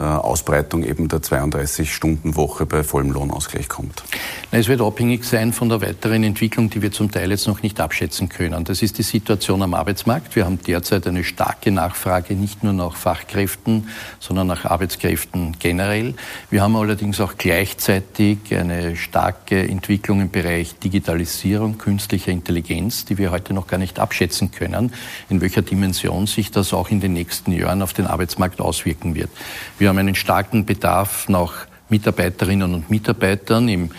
äh, 0.00 0.02
Ausbreitung 0.02 0.82
eben 0.82 1.08
der 1.08 1.18
32-Stunden-Woche 1.18 2.64
bei 2.64 2.82
vollem 2.82 3.10
Lohnausgleich 3.10 3.68
kommt? 3.68 4.02
Es 4.50 4.66
wird 4.66 4.80
abhängig 4.80 5.24
sein 5.24 5.52
von 5.52 5.68
der 5.68 5.82
weiteren 5.82 6.24
Entwicklung, 6.24 6.70
die 6.70 6.80
wir 6.80 6.90
zum 6.90 7.10
Teil 7.10 7.30
jetzt 7.30 7.46
noch 7.46 7.62
nicht 7.62 7.78
abschätzen 7.80 8.30
können. 8.30 8.64
Das 8.64 8.80
ist 8.80 8.96
die 8.96 9.02
Situation 9.02 9.62
am 9.62 9.74
Arbeitsmarkt. 9.74 10.36
Wir 10.36 10.46
haben 10.46 10.58
derzeit 10.62 11.06
eine 11.06 11.22
starke 11.22 11.70
Nachfrage 11.70 12.34
nicht 12.34 12.64
nur 12.64 12.72
nach 12.72 12.96
Fachkräften, 12.96 13.88
sondern 14.20 14.46
nach 14.46 14.64
Arbeitskräften 14.64 15.56
generell. 15.58 16.14
Wir 16.48 16.62
haben 16.62 16.76
allerdings 16.76 17.20
auch 17.20 17.34
gleichzeitig 17.36 18.56
eine 18.56 18.96
starke 18.96 19.68
Entwicklung 19.68 20.22
im 20.22 20.30
Bereich 20.30 20.59
Digitalisierung, 20.64 21.78
künstlicher 21.78 22.30
Intelligenz, 22.30 23.04
die 23.04 23.18
wir 23.18 23.30
heute 23.30 23.54
noch 23.54 23.66
gar 23.66 23.78
nicht 23.78 23.98
abschätzen 23.98 24.50
können, 24.50 24.92
in 25.28 25.40
welcher 25.40 25.62
Dimension 25.62 26.26
sich 26.26 26.50
das 26.50 26.72
auch 26.72 26.90
in 26.90 27.00
den 27.00 27.12
nächsten 27.12 27.52
Jahren 27.52 27.82
auf 27.82 27.92
den 27.92 28.06
Arbeitsmarkt 28.06 28.60
auswirken 28.60 29.14
wird. 29.14 29.30
Wir 29.78 29.88
haben 29.88 29.98
einen 29.98 30.14
starken 30.14 30.66
Bedarf 30.66 31.28
nach 31.28 31.66
Mitarbeiterinnen 31.88 32.74
und 32.74 32.90
Mitarbeitern 32.90 33.68
im 33.68 33.90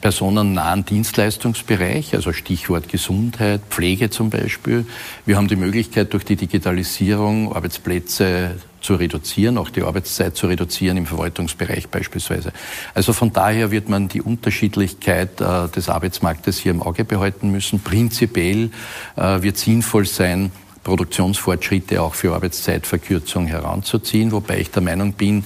personennahen 0.00 0.84
Dienstleistungsbereich, 0.84 2.14
also 2.14 2.32
Stichwort 2.32 2.88
Gesundheit, 2.88 3.60
Pflege 3.70 4.10
zum 4.10 4.30
Beispiel. 4.30 4.84
Wir 5.26 5.36
haben 5.36 5.46
die 5.46 5.54
Möglichkeit, 5.54 6.12
durch 6.12 6.24
die 6.24 6.34
Digitalisierung 6.34 7.54
Arbeitsplätze 7.54 8.56
zu 8.88 8.94
reduzieren, 8.94 9.58
auch 9.58 9.68
die 9.68 9.82
Arbeitszeit 9.82 10.34
zu 10.34 10.46
reduzieren 10.46 10.96
im 10.96 11.04
Verwaltungsbereich 11.04 11.88
beispielsweise. 11.88 12.54
Also 12.94 13.12
von 13.12 13.34
daher 13.34 13.70
wird 13.70 13.90
man 13.90 14.08
die 14.08 14.22
Unterschiedlichkeit 14.22 15.42
äh, 15.42 15.68
des 15.68 15.90
Arbeitsmarktes 15.90 16.56
hier 16.56 16.70
im 16.70 16.80
Auge 16.80 17.04
behalten 17.04 17.50
müssen. 17.50 17.80
Prinzipiell 17.80 18.70
äh, 19.16 19.42
wird 19.42 19.58
sinnvoll 19.58 20.06
sein, 20.06 20.52
Produktionsfortschritte 20.84 22.00
auch 22.00 22.14
für 22.14 22.34
Arbeitszeitverkürzung 22.34 23.46
heranzuziehen, 23.46 24.32
wobei 24.32 24.60
ich 24.60 24.70
der 24.70 24.82
Meinung 24.82 25.12
bin, 25.12 25.44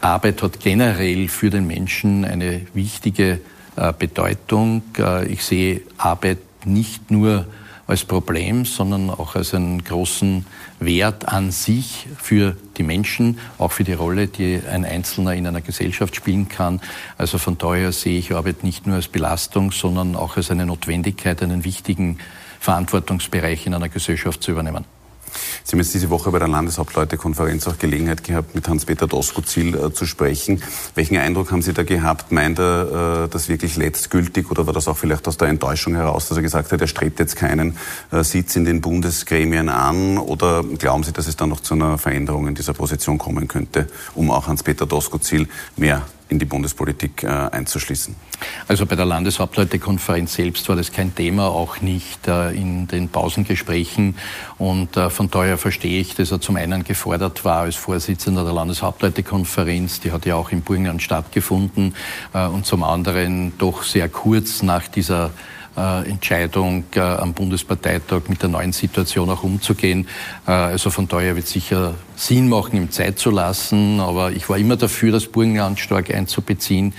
Arbeit 0.00 0.42
hat 0.42 0.58
generell 0.58 1.28
für 1.28 1.50
den 1.50 1.66
Menschen 1.66 2.24
eine 2.24 2.62
wichtige 2.72 3.38
äh, 3.76 3.92
Bedeutung. 3.92 4.80
Äh, 4.98 5.26
ich 5.26 5.44
sehe 5.44 5.82
Arbeit 5.98 6.38
nicht 6.64 7.10
nur 7.10 7.44
als 7.92 8.06
Problem, 8.06 8.64
sondern 8.64 9.10
auch 9.10 9.36
als 9.36 9.52
einen 9.52 9.84
großen 9.84 10.46
Wert 10.80 11.28
an 11.28 11.50
sich 11.50 12.08
für 12.16 12.56
die 12.78 12.82
Menschen, 12.82 13.38
auch 13.58 13.70
für 13.70 13.84
die 13.84 13.92
Rolle, 13.92 14.28
die 14.28 14.60
ein 14.66 14.86
Einzelner 14.86 15.34
in 15.34 15.46
einer 15.46 15.60
Gesellschaft 15.60 16.16
spielen 16.16 16.48
kann. 16.48 16.80
Also 17.18 17.36
von 17.36 17.58
daher 17.58 17.92
sehe 17.92 18.18
ich 18.18 18.32
Arbeit 18.32 18.64
nicht 18.64 18.86
nur 18.86 18.96
als 18.96 19.08
Belastung, 19.08 19.72
sondern 19.72 20.16
auch 20.16 20.38
als 20.38 20.50
eine 20.50 20.64
Notwendigkeit, 20.64 21.42
einen 21.42 21.64
wichtigen 21.64 22.16
Verantwortungsbereich 22.60 23.66
in 23.66 23.74
einer 23.74 23.90
Gesellschaft 23.90 24.42
zu 24.42 24.52
übernehmen. 24.52 24.86
Sie 25.64 25.72
haben 25.72 25.80
jetzt 25.80 25.94
diese 25.94 26.10
Woche 26.10 26.30
bei 26.30 26.38
der 26.38 26.48
Landeshauptleutekonferenz 26.48 27.66
auch 27.68 27.78
Gelegenheit 27.78 28.24
gehabt, 28.24 28.54
mit 28.54 28.68
Hans-Peter 28.68 29.06
Doskozil 29.06 29.74
äh, 29.74 29.92
zu 29.92 30.06
sprechen. 30.06 30.62
Welchen 30.94 31.16
Eindruck 31.16 31.50
haben 31.50 31.62
Sie 31.62 31.72
da 31.72 31.82
gehabt? 31.82 32.32
Meint 32.32 32.58
er 32.58 33.24
äh, 33.24 33.28
das 33.28 33.48
wirklich 33.48 33.76
letztgültig 33.76 34.50
oder 34.50 34.66
war 34.66 34.72
das 34.72 34.88
auch 34.88 34.96
vielleicht 34.96 35.26
aus 35.28 35.36
der 35.36 35.48
Enttäuschung 35.48 35.94
heraus, 35.94 36.28
dass 36.28 36.38
er 36.38 36.42
gesagt 36.42 36.72
hat, 36.72 36.80
er 36.80 36.86
strebt 36.86 37.20
jetzt 37.20 37.36
keinen 37.36 37.76
äh, 38.10 38.22
Sitz 38.22 38.56
in 38.56 38.64
den 38.64 38.80
Bundesgremien 38.80 39.68
an? 39.68 40.18
Oder 40.18 40.62
glauben 40.62 41.04
Sie, 41.04 41.12
dass 41.12 41.26
es 41.26 41.36
dann 41.36 41.48
noch 41.48 41.60
zu 41.60 41.74
einer 41.74 41.98
Veränderung 41.98 42.48
in 42.48 42.54
dieser 42.54 42.74
Position 42.74 43.18
kommen 43.18 43.48
könnte, 43.48 43.86
um 44.14 44.30
auch 44.30 44.46
Hans-Peter 44.46 44.86
Doskozil 44.86 45.48
mehr 45.76 46.02
in 46.32 46.38
die 46.38 46.44
Bundespolitik 46.44 47.22
äh, 47.22 47.28
einzuschließen? 47.28 48.16
Also 48.66 48.86
bei 48.86 48.96
der 48.96 49.04
Landeshauptleutekonferenz 49.04 50.34
selbst 50.34 50.68
war 50.68 50.74
das 50.74 50.90
kein 50.90 51.14
Thema, 51.14 51.48
auch 51.48 51.80
nicht 51.80 52.26
äh, 52.26 52.50
in 52.50 52.88
den 52.88 53.08
Pausengesprächen. 53.08 54.16
Und 54.58 54.96
äh, 54.96 55.10
von 55.10 55.30
daher 55.30 55.58
verstehe 55.58 56.00
ich, 56.00 56.16
dass 56.16 56.32
er 56.32 56.40
zum 56.40 56.56
einen 56.56 56.82
gefordert 56.82 57.44
war 57.44 57.60
als 57.60 57.76
Vorsitzender 57.76 58.42
der 58.42 58.52
Landeshauptleutekonferenz, 58.52 60.00
die 60.00 60.10
hat 60.10 60.26
ja 60.26 60.34
auch 60.34 60.50
in 60.50 60.62
Burgenland 60.62 61.02
stattgefunden, 61.02 61.94
und 62.32 62.66
zum 62.66 62.82
anderen 62.82 63.52
doch 63.58 63.82
sehr 63.82 64.08
kurz 64.08 64.62
nach 64.62 64.88
dieser 64.88 65.30
Entscheidung 65.80 66.84
äh, 66.94 67.00
am 67.00 67.32
Bundesparteitag 67.32 68.22
mit 68.28 68.42
der 68.42 68.50
neuen 68.50 68.72
Situation 68.72 69.30
auch 69.30 69.42
umzugehen. 69.42 70.06
Äh, 70.46 70.52
also 70.52 70.90
von 70.90 71.08
daher 71.08 71.34
wird 71.36 71.46
sicher 71.46 71.94
Sinn 72.14 72.48
machen, 72.48 72.76
ihm 72.76 72.90
Zeit 72.90 73.18
zu 73.18 73.30
lassen. 73.30 74.00
Aber 74.00 74.32
ich 74.32 74.48
war 74.48 74.58
immer 74.58 74.76
dafür, 74.76 75.12
das 75.12 75.26
Burgenland 75.26 75.80
stark 75.80 76.14
einzubeziehen 76.14 76.92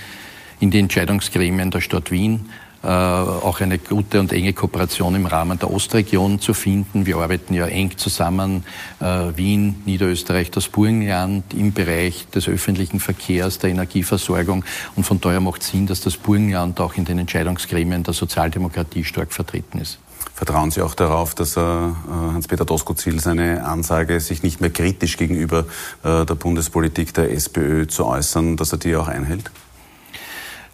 in 0.60 0.70
die 0.70 0.78
Entscheidungsgremien 0.78 1.70
der 1.70 1.80
Stadt 1.80 2.10
Wien. 2.10 2.48
Äh, 2.84 2.86
auch 2.86 3.62
eine 3.62 3.78
gute 3.78 4.20
und 4.20 4.30
enge 4.30 4.52
Kooperation 4.52 5.14
im 5.14 5.24
Rahmen 5.24 5.58
der 5.58 5.70
Ostregion 5.70 6.38
zu 6.38 6.52
finden. 6.52 7.06
Wir 7.06 7.16
arbeiten 7.16 7.54
ja 7.54 7.66
eng 7.66 7.96
zusammen, 7.96 8.62
äh, 9.00 9.04
Wien, 9.36 9.76
Niederösterreich, 9.86 10.50
das 10.50 10.68
Burgenland 10.68 11.54
im 11.54 11.72
Bereich 11.72 12.28
des 12.28 12.46
öffentlichen 12.46 13.00
Verkehrs, 13.00 13.58
der 13.58 13.70
Energieversorgung. 13.70 14.66
Und 14.96 15.04
von 15.04 15.18
daher 15.18 15.40
macht 15.40 15.62
es 15.62 15.68
Sinn, 15.68 15.86
dass 15.86 16.02
das 16.02 16.18
Burgenland 16.18 16.78
auch 16.78 16.94
in 16.96 17.06
den 17.06 17.18
Entscheidungsgremien 17.18 18.02
der 18.02 18.12
Sozialdemokratie 18.12 19.02
stark 19.02 19.32
vertreten 19.32 19.78
ist. 19.78 19.98
Vertrauen 20.34 20.70
Sie 20.70 20.82
auch 20.82 20.94
darauf, 20.94 21.34
dass 21.34 21.56
äh, 21.56 21.60
Hans-Peter 21.60 22.66
Doskozil 22.66 23.18
seine 23.18 23.64
Ansage, 23.64 24.20
sich 24.20 24.42
nicht 24.42 24.60
mehr 24.60 24.68
kritisch 24.68 25.16
gegenüber 25.16 25.64
äh, 26.02 26.26
der 26.26 26.34
Bundespolitik 26.34 27.14
der 27.14 27.32
SPÖ 27.32 27.86
zu 27.86 28.04
äußern, 28.04 28.58
dass 28.58 28.72
er 28.72 28.78
die 28.78 28.94
auch 28.94 29.08
einhält? 29.08 29.50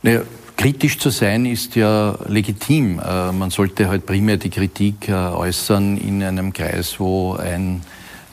Naja, 0.02 0.22
Kritisch 0.60 0.98
zu 0.98 1.08
sein 1.08 1.46
ist 1.46 1.74
ja 1.74 2.18
legitim. 2.26 2.98
Äh, 2.98 3.32
man 3.32 3.48
sollte 3.48 3.88
halt 3.88 4.04
primär 4.04 4.36
die 4.36 4.50
Kritik 4.50 5.08
äh, 5.08 5.12
äußern 5.12 5.96
in 5.96 6.22
einem 6.22 6.52
Kreis, 6.52 7.00
wo 7.00 7.32
ein, 7.32 7.80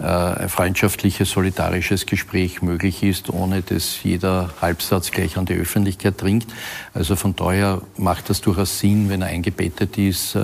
äh, 0.01 0.03
ein 0.03 0.50
freundschaftliches, 0.50 1.31
solidarisches 1.31 2.05
Gespräch 2.05 2.62
möglich 2.62 3.01
ist, 3.01 3.29
ohne 3.29 3.62
dass 3.62 4.03
jeder 4.03 4.50
Halbsatz 4.60 5.12
gleich 5.12 5.38
an 5.38 5.46
die 5.46 5.53
Öffentlichkeit 5.53 6.22
dringt. 6.22 6.48
Also 6.93 7.15
von 7.15 7.34
daher 7.34 7.81
macht 7.96 8.29
das 8.29 8.41
durchaus 8.41 8.77
Sinn, 8.77 9.07
wenn 9.07 9.22
er 9.22 9.29
eingebettet 9.29 9.98
ist 9.98 10.36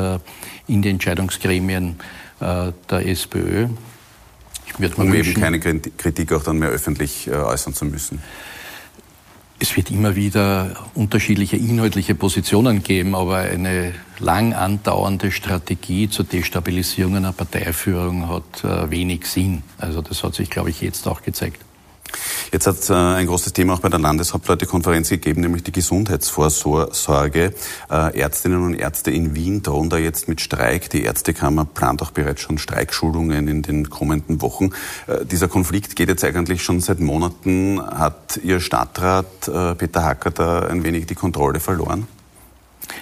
in 0.67 0.81
die 0.81 0.89
Entscheidungsgremien 0.89 1.97
der 2.39 3.07
SPÖ. 3.07 3.67
um 4.95 5.13
eben 5.13 5.33
keine 5.33 5.59
Kritik 5.59 6.31
auch 6.31 6.43
dann 6.43 6.59
mehr 6.59 6.69
öffentlich 6.69 7.29
äußern 7.29 7.73
zu 7.73 7.83
müssen. 7.83 8.21
Es 9.63 9.77
wird 9.77 9.91
immer 9.91 10.17
wieder 10.17 10.75
unterschiedliche 10.93 11.55
inhaltliche 11.55 12.15
Positionen 12.15 12.83
geben, 12.83 13.15
aber 13.15 13.37
eine 13.37 13.93
lang 14.19 14.53
andauernde 14.53 15.31
Strategie 15.31 16.09
zur 16.09 16.25
Destabilisierung 16.25 17.15
einer 17.15 17.31
Parteiführung 17.31 18.27
hat 18.27 18.65
äh, 18.65 18.91
wenig 18.91 19.25
Sinn. 19.25 19.63
Also 19.77 20.01
das 20.01 20.21
hat 20.21 20.35
sich, 20.35 20.49
glaube 20.49 20.69
ich, 20.69 20.81
jetzt 20.81 21.07
auch 21.07 21.21
gezeigt. 21.21 21.61
Jetzt 22.51 22.67
hat 22.67 22.79
es 22.79 22.89
äh, 22.89 22.93
ein 22.93 23.27
großes 23.27 23.53
Thema 23.53 23.73
auch 23.73 23.79
bei 23.79 23.89
der 23.89 23.99
Landeshauptleutekonferenz 23.99 25.09
gegeben, 25.09 25.41
nämlich 25.41 25.63
die 25.63 25.71
Gesundheitsvorsorge. 25.71 27.53
Äh, 27.89 28.19
Ärztinnen 28.19 28.63
und 28.63 28.75
Ärzte 28.75 29.11
in 29.11 29.35
Wien 29.35 29.63
drohen 29.63 29.89
da 29.89 29.97
jetzt 29.97 30.27
mit 30.27 30.41
Streik. 30.41 30.89
Die 30.89 31.03
Ärztekammer 31.03 31.65
plant 31.65 32.01
auch 32.01 32.11
bereits 32.11 32.41
schon 32.41 32.57
Streikschulungen 32.57 33.47
in 33.47 33.61
den 33.61 33.89
kommenden 33.89 34.41
Wochen. 34.41 34.71
Äh, 35.07 35.25
dieser 35.25 35.47
Konflikt 35.47 35.95
geht 35.95 36.09
jetzt 36.09 36.23
eigentlich 36.23 36.63
schon 36.63 36.79
seit 36.81 36.99
Monaten. 36.99 37.81
Hat 37.81 38.39
Ihr 38.43 38.59
Stadtrat 38.59 39.25
Peter 39.77 40.03
Hacker 40.03 40.31
da 40.31 40.61
ein 40.67 40.83
wenig 40.83 41.05
die 41.05 41.15
Kontrolle 41.15 41.59
verloren? 41.59 42.07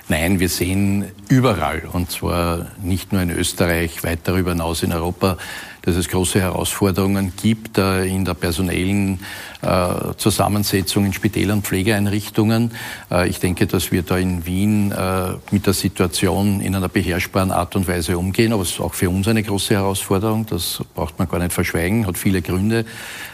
Nein, 0.07 0.39
wir 0.39 0.49
sehen 0.49 1.05
überall, 1.31 1.83
und 1.91 2.11
zwar 2.11 2.67
nicht 2.83 3.13
nur 3.13 3.21
in 3.21 3.29
Österreich, 3.29 4.03
weit 4.03 4.19
darüber 4.25 4.51
hinaus 4.51 4.83
in 4.83 4.91
Europa, 4.91 5.37
dass 5.81 5.95
es 5.95 6.07
große 6.09 6.39
Herausforderungen 6.39 7.33
gibt 7.41 7.77
äh, 7.77 8.05
in 8.05 8.23
der 8.23 8.35
personellen 8.35 9.19
äh, 9.61 10.13
Zusammensetzung 10.17 11.05
in 11.05 11.13
Spitälern 11.13 11.63
Pflegeeinrichtungen. 11.63 12.71
Äh, 13.09 13.29
ich 13.29 13.39
denke, 13.39 13.65
dass 13.65 13.91
wir 13.91 14.03
da 14.03 14.17
in 14.17 14.45
Wien 14.45 14.93
mit 15.51 15.65
der 15.65 15.73
Situation 15.73 16.59
in 16.61 16.75
einer 16.75 16.89
beherrschbaren 16.89 17.51
Art 17.51 17.75
und 17.75 17.87
Weise 17.87 18.17
umgehen. 18.17 18.53
Aber 18.53 18.63
es 18.63 18.71
ist 18.71 18.79
auch 18.79 18.93
für 18.93 19.09
uns 19.09 19.27
eine 19.27 19.43
große 19.43 19.73
Herausforderung. 19.73 20.45
Das 20.45 20.83
braucht 20.93 21.17
man 21.17 21.27
gar 21.29 21.39
nicht 21.39 21.53
verschweigen, 21.53 22.05
hat 22.07 22.17
viele 22.17 22.41
Gründe. 22.41 22.85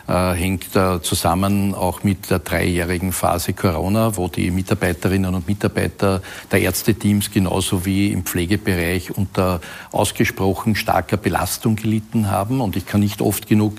Hängt 0.08 0.68
zusammen 1.02 1.74
auch 1.74 2.04
mit 2.04 2.30
der 2.30 2.40
dreijährigen 2.40 3.12
Phase 3.12 3.54
Corona, 3.54 4.16
wo 4.16 4.28
die 4.28 4.52
Mitarbeiterinnen 4.52 5.34
und 5.34 5.48
Mitarbeiter 5.48 6.22
der 6.52 6.62
Ärzteteams 6.62 7.32
genauso 7.32 7.86
wie 7.88 8.12
im 8.12 8.24
Pflegebereich 8.24 9.18
unter 9.18 9.62
ausgesprochen 9.92 10.76
starker 10.76 11.18
Belastung 11.18 11.76
gelitten 11.76 12.30
haben. 12.30 12.62
Und 12.62 12.76
ich 12.76 12.86
kann 12.86 13.00
nicht 13.00 13.22
oft 13.22 13.48
genug 13.48 13.78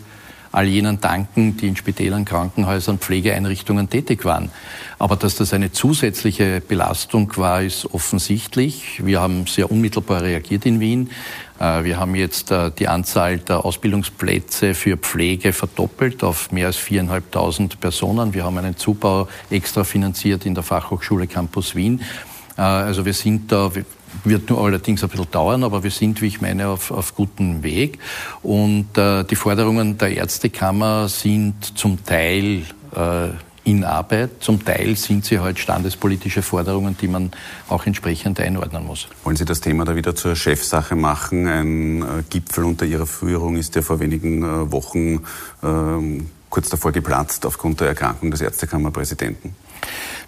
all 0.51 0.67
jenen 0.67 1.01
danken, 1.01 1.57
die 1.57 1.69
in 1.69 1.77
Spitälern, 1.77 2.25
Krankenhäusern, 2.25 2.99
Pflegeeinrichtungen 2.99 3.91
tätig 3.91 4.25
waren. 4.25 4.51
Aber 4.99 5.17
dass 5.17 5.37
das 5.37 5.53
eine 5.53 5.73
zusätzliche 5.73 6.61
Belastung 6.67 7.33
war, 7.37 7.63
ist 7.63 7.87
offensichtlich. 7.93 9.05
Wir 9.05 9.21
haben 9.21 9.47
sehr 9.47 9.71
unmittelbar 9.71 10.23
reagiert 10.23 10.67
in 10.67 10.81
Wien. 10.81 11.11
Äh, 11.59 11.85
wir 11.85 11.99
haben 11.99 12.15
jetzt 12.15 12.51
äh, 12.51 12.71
die 12.77 12.89
Anzahl 12.89 13.39
der 13.39 13.65
Ausbildungsplätze 13.65 14.75
für 14.75 14.97
Pflege 14.97 15.53
verdoppelt 15.53 16.25
auf 16.25 16.51
mehr 16.51 16.69
als 16.69 16.77
viereinhalbtausend 16.77 17.81
Personen. 17.81 18.35
Wir 18.35 18.45
haben 18.45 18.59
einen 18.59 18.77
Zubau 18.77 19.29
extra 19.51 19.85
finanziert 19.85 20.47
in 20.47 20.55
der 20.55 20.63
Fachhochschule 20.63 21.27
Campus 21.27 21.75
Wien. 21.75 22.01
Äh, 22.57 22.63
also 22.63 23.05
wir 23.05 23.15
sind 23.15 23.53
da, 23.53 23.71
wird 24.25 24.51
nur 24.51 24.65
allerdings 24.65 25.03
ein 25.03 25.09
bisschen 25.09 25.31
dauern, 25.31 25.65
aber 25.65 25.83
wir 25.83 25.91
sind, 25.91 26.21
wie 26.23 26.27
ich 26.27 26.41
meine, 26.41 26.69
auf, 26.69 26.91
auf 26.91 27.15
gutem 27.15 27.63
Weg. 27.63 27.99
Und 28.43 28.97
äh, 28.97 29.25
die 29.25 29.37
Forderungen 29.37 29.99
der 29.99 30.17
Ärztekammer 30.17 31.09
sind 31.09 31.79
zum 31.79 32.05
Teil 32.05 32.63
äh, 32.95 33.29
in 33.69 33.85
Arbeit. 33.85 34.31
Zum 34.41 34.65
Teil 34.65 34.97
sind 34.97 35.27
sie 35.27 35.41
halt 35.41 35.59
standespolitische 35.59 36.43
Forderungen, 36.43 36.97
die 36.99 37.09
man 37.09 37.31
auch 37.69 37.85
entsprechend 37.85 38.41
einordnen 38.41 38.87
muss. 38.87 39.09
Wollen 39.25 39.37
Sie 39.37 39.45
das 39.45 39.61
Thema 39.61 39.85
da 39.85 39.95
wieder 39.95 40.17
zur 40.17 40.37
Chefsache 40.37 40.97
machen? 40.97 41.47
Ein 41.47 42.03
äh, 42.03 42.05
Gipfel 42.31 42.65
unter 42.65 42.87
Ihrer 42.87 43.07
Führung 43.07 43.57
ist 43.57 43.75
ja 43.75 43.83
vor 43.83 44.01
wenigen 44.01 44.43
äh, 44.43 44.73
Wochen 44.73 45.21
ähm, 45.63 46.31
kurz 46.49 46.71
davor 46.71 46.93
geplatzt 46.93 47.45
aufgrund 47.45 47.81
der 47.81 47.89
Erkrankung 47.89 48.31
des 48.31 48.41
Ärztekammerpräsidenten. 48.41 49.55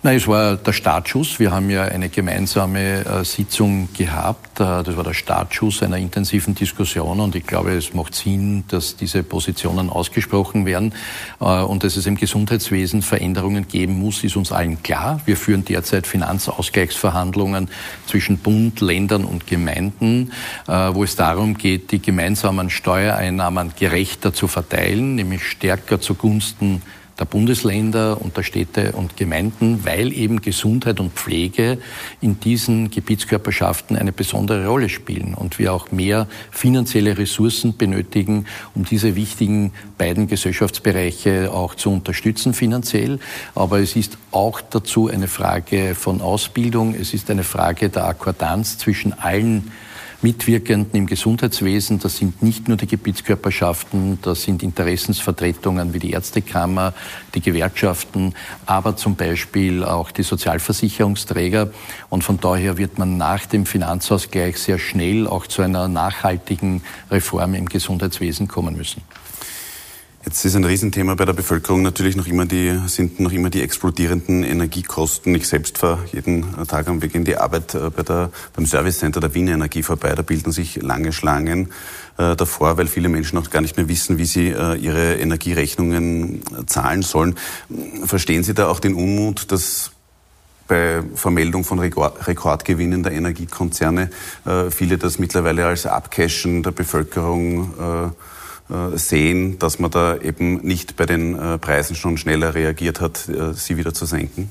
Nein, 0.03 0.17
es 0.17 0.27
war 0.27 0.57
der 0.57 0.73
Startschuss. 0.73 1.39
Wir 1.41 1.51
haben 1.51 1.69
ja 1.69 1.83
eine 1.85 2.09
gemeinsame 2.09 3.05
äh, 3.05 3.23
Sitzung 3.23 3.91
gehabt. 3.93 4.59
Äh, 4.59 4.83
das 4.83 4.97
war 4.97 5.05
der 5.05 5.13
Startschuss 5.13 5.83
einer 5.83 5.99
intensiven 5.99 6.55
Diskussion 6.55 7.21
und 7.21 7.35
ich 7.35 7.47
glaube, 7.47 7.73
es 7.73 7.93
macht 7.93 8.15
Sinn, 8.15 8.65
dass 8.69 8.97
diese 8.97 9.23
Positionen 9.23 9.91
ausgesprochen 9.91 10.65
werden 10.65 10.95
äh, 11.39 11.45
und 11.45 11.85
dass 11.85 11.99
es 11.99 12.07
im 12.07 12.17
Gesundheitswesen 12.17 13.03
Veränderungen 13.03 13.69
geben 13.69 13.99
muss, 13.99 14.25
ist 14.25 14.37
uns 14.37 14.53
allen 14.53 14.83
klar. 14.83 15.21
Wir 15.27 15.37
führen 15.37 15.67
derzeit 15.67 16.07
Finanzausgleichsverhandlungen 16.07 17.69
zwischen 18.07 18.39
Bund, 18.39 18.81
Ländern 18.81 19.27
und 19.27 19.47
Gemeinden, 19.47 20.33
wo 20.67 21.05
es 21.05 21.17
darum 21.17 21.59
geht, 21.59 21.91
die 21.93 22.01
gemeinsamen 22.01 22.71
Steuereinnahmen 22.71 23.73
gerechter 23.79 24.33
zu 24.33 24.49
verteilen, 24.49 25.15
nämlich 25.15 25.45
stärker 25.45 26.01
zugunsten 26.01 26.81
der 27.19 27.25
Bundesländer 27.25 28.21
und 28.21 28.37
der 28.37 28.43
Städte 28.43 28.93
und 28.93 29.17
Gemeinden, 29.17 29.85
weil 29.85 30.13
eben 30.13 30.41
Gesundheit 30.41 31.01
und 31.01 31.13
Pflege 31.13 31.79
in 32.21 32.41
diesen 32.41 32.91
Gebietskörperschaften 32.91 33.97
eine 33.97 34.13
besondere 34.13 34.67
Rolle 34.67 34.89
spielen 34.89 35.35
und 35.35 35.59
wir 35.59 35.73
auch 35.73 35.93
mehr 35.93 36.27
finanzielle 36.51 37.19
Ressourcen 37.19 37.77
benötigen, 37.77 38.47
um 38.75 38.85
diese 38.85 39.17
wichtigen 39.17 39.73
beiden 39.99 40.29
Gesellschaftsbereiche 40.29 41.53
auch 41.53 41.75
zu 41.75 41.91
unterstützen 41.91 42.55
finanziell. 42.55 43.19
Aber 43.55 43.81
es 43.81 43.97
ist 43.97 44.17
auch 44.31 44.61
dazu 44.61 45.09
eine 45.09 45.29
Frage 45.29 45.95
von 45.95 46.21
Ausbildung, 46.21 46.95
es 46.95 47.15
ist 47.15 47.31
eine 47.31 47.45
Frage 47.45 47.89
der 47.91 48.07
Akkordanz 48.07 48.79
zwischen 48.79 49.13
allen 49.13 49.71
Mitwirkenden 50.23 50.95
im 50.99 51.07
Gesundheitswesen. 51.07 51.99
Das 51.99 52.17
sind 52.17 52.43
nicht 52.43 52.69
nur 52.69 52.77
die 52.77 52.87
Gebietskörperschaften, 52.87 54.19
das 54.23 54.43
sind 54.43 54.63
Interessensvertretungen 54.63 55.95
wie 55.95 55.99
die 55.99 56.11
Ärztekammer, 56.11 56.93
die 57.35 57.41
Gewerkschaften, 57.41 58.35
aber 58.67 58.97
zum 58.97 59.17
Beispiel 59.17 59.83
auch 59.83 60.11
die 60.11 60.23
Sozialversicherungsträger. 60.23 61.71
Und 62.11 62.25
von 62.25 62.39
daher 62.39 62.77
wird 62.77 62.99
man 62.99 63.17
nach 63.17 63.47
dem 63.47 63.65
Finanzausgleich 63.65 64.59
sehr 64.59 64.79
schnell 64.79 65.27
auch 65.27 65.47
zu 65.47 65.63
einer 65.63 65.89
nachhaltigen 65.89 66.83
Reform 67.11 67.55
im 67.55 67.69
Gesundheitswesen 67.69 68.47
kommen 68.47 68.77
müssen. 68.77 69.03
Jetzt 70.23 70.45
ist 70.45 70.55
ein 70.55 70.65
Riesenthema 70.65 71.15
bei 71.15 71.25
der 71.25 71.33
Bevölkerung 71.33 71.81
natürlich 71.81 72.15
noch 72.15 72.27
immer 72.27 72.45
die, 72.45 72.79
sind 72.89 73.21
noch 73.21 73.33
immer 73.33 73.49
die 73.49 73.63
explodierenden 73.63 74.45
Energiekosten. 74.45 75.35
Ich 75.35 75.49
selbst 75.49 75.79
fahre 75.79 76.01
jeden 76.13 76.45
Tag 76.67 76.89
am 76.89 77.01
Weg 77.01 77.15
in 77.15 77.25
die 77.25 77.39
Arbeit 77.39 77.75
äh, 77.75 77.89
bei 77.89 78.03
der, 78.03 78.31
beim 78.55 78.67
Service 78.67 78.99
Center 78.99 79.21
der 79.21 79.33
Wiener 79.33 79.53
Energie 79.53 79.83
vorbei. 79.83 80.15
Da 80.15 80.21
bilden 80.21 80.53
sich 80.53 80.77
lange 80.83 81.15
Schlangen 81.15 81.73
äh, 82.19 82.37
davor, 82.37 82.77
weil 82.77 82.87
viele 82.87 83.09
Menschen 83.09 83.39
auch 83.39 83.49
gar 83.49 83.63
nicht 83.63 83.79
mehr 83.79 83.89
wissen, 83.89 84.19
wie 84.19 84.27
sie 84.27 84.49
äh, 84.49 84.77
ihre 84.77 85.15
Energierechnungen 85.15 86.43
äh, 86.43 86.67
zahlen 86.67 87.01
sollen. 87.01 87.37
Verstehen 88.05 88.45
Sie 88.45 88.53
da 88.53 88.69
auch 88.69 88.81
den 88.81 88.95
Unmut, 88.95 89.51
dass 89.51 89.91
bei 90.69 91.03
Vermeldung 91.15 91.65
von 91.65 91.81
Rekordgewinnen 91.81 93.03
der 93.03 93.13
Energiekonzerne 93.13 94.11
äh, 94.45 94.71
viele 94.71 94.99
das 94.99 95.19
mittlerweile 95.19 95.67
als 95.67 95.87
Abcashen 95.87 96.63
der 96.63 96.73
Bevölkerung 96.73 97.73
äh, 97.81 98.11
sehen, 98.95 99.59
dass 99.59 99.79
man 99.79 99.91
da 99.91 100.17
eben 100.17 100.57
nicht 100.59 100.97
bei 100.97 101.07
den 101.07 101.39
äh, 101.39 101.59
Preisen 101.59 101.97
schon 101.97 102.17
schneller 102.17 102.55
reagiert 102.55 103.01
hat, 103.01 103.29
äh, 103.29 103.53
sie 103.55 103.77
wieder 103.77 103.95
zu 103.95 104.07
senken? 104.07 104.51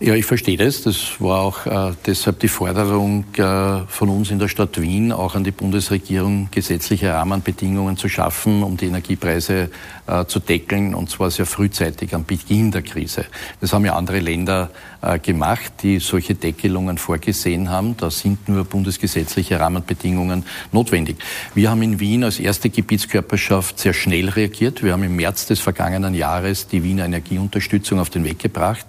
Ja, 0.00 0.14
ich 0.14 0.26
verstehe 0.26 0.56
das. 0.56 0.82
Das 0.82 1.20
war 1.20 1.40
auch 1.40 1.66
äh, 1.66 1.92
deshalb 2.06 2.38
die 2.38 2.46
Forderung 2.46 3.24
äh, 3.36 3.80
von 3.88 4.08
uns 4.08 4.30
in 4.30 4.38
der 4.38 4.46
Stadt 4.46 4.80
Wien, 4.80 5.10
auch 5.10 5.34
an 5.34 5.42
die 5.42 5.50
Bundesregierung, 5.50 6.48
gesetzliche 6.52 7.12
Rahmenbedingungen 7.12 7.96
zu 7.96 8.08
schaffen, 8.08 8.62
um 8.62 8.76
die 8.76 8.86
Energiepreise 8.86 9.70
äh, 10.06 10.24
zu 10.26 10.38
deckeln, 10.38 10.94
und 10.94 11.10
zwar 11.10 11.32
sehr 11.32 11.46
frühzeitig 11.46 12.14
am 12.14 12.24
Beginn 12.24 12.70
der 12.70 12.82
Krise. 12.82 13.24
Das 13.60 13.72
haben 13.72 13.84
ja 13.84 13.96
andere 13.96 14.20
Länder 14.20 14.70
äh, 15.02 15.18
gemacht, 15.18 15.72
die 15.82 15.98
solche 15.98 16.36
Deckelungen 16.36 16.96
vorgesehen 16.96 17.68
haben. 17.68 17.96
Da 17.96 18.08
sind 18.12 18.48
nur 18.48 18.66
bundesgesetzliche 18.66 19.58
Rahmenbedingungen 19.58 20.44
notwendig. 20.70 21.16
Wir 21.56 21.72
haben 21.72 21.82
in 21.82 21.98
Wien 21.98 22.22
als 22.22 22.38
erste 22.38 22.70
Gebietskörperschaft 22.70 23.80
sehr 23.80 23.94
schnell 23.94 24.28
reagiert. 24.28 24.84
Wir 24.84 24.92
haben 24.92 25.02
im 25.02 25.16
März 25.16 25.46
des 25.46 25.58
vergangenen 25.58 26.14
Jahres 26.14 26.68
die 26.68 26.84
Wiener 26.84 27.04
Energieunterstützung 27.04 27.98
auf 27.98 28.10
den 28.10 28.22
Weg 28.22 28.38
gebracht 28.38 28.86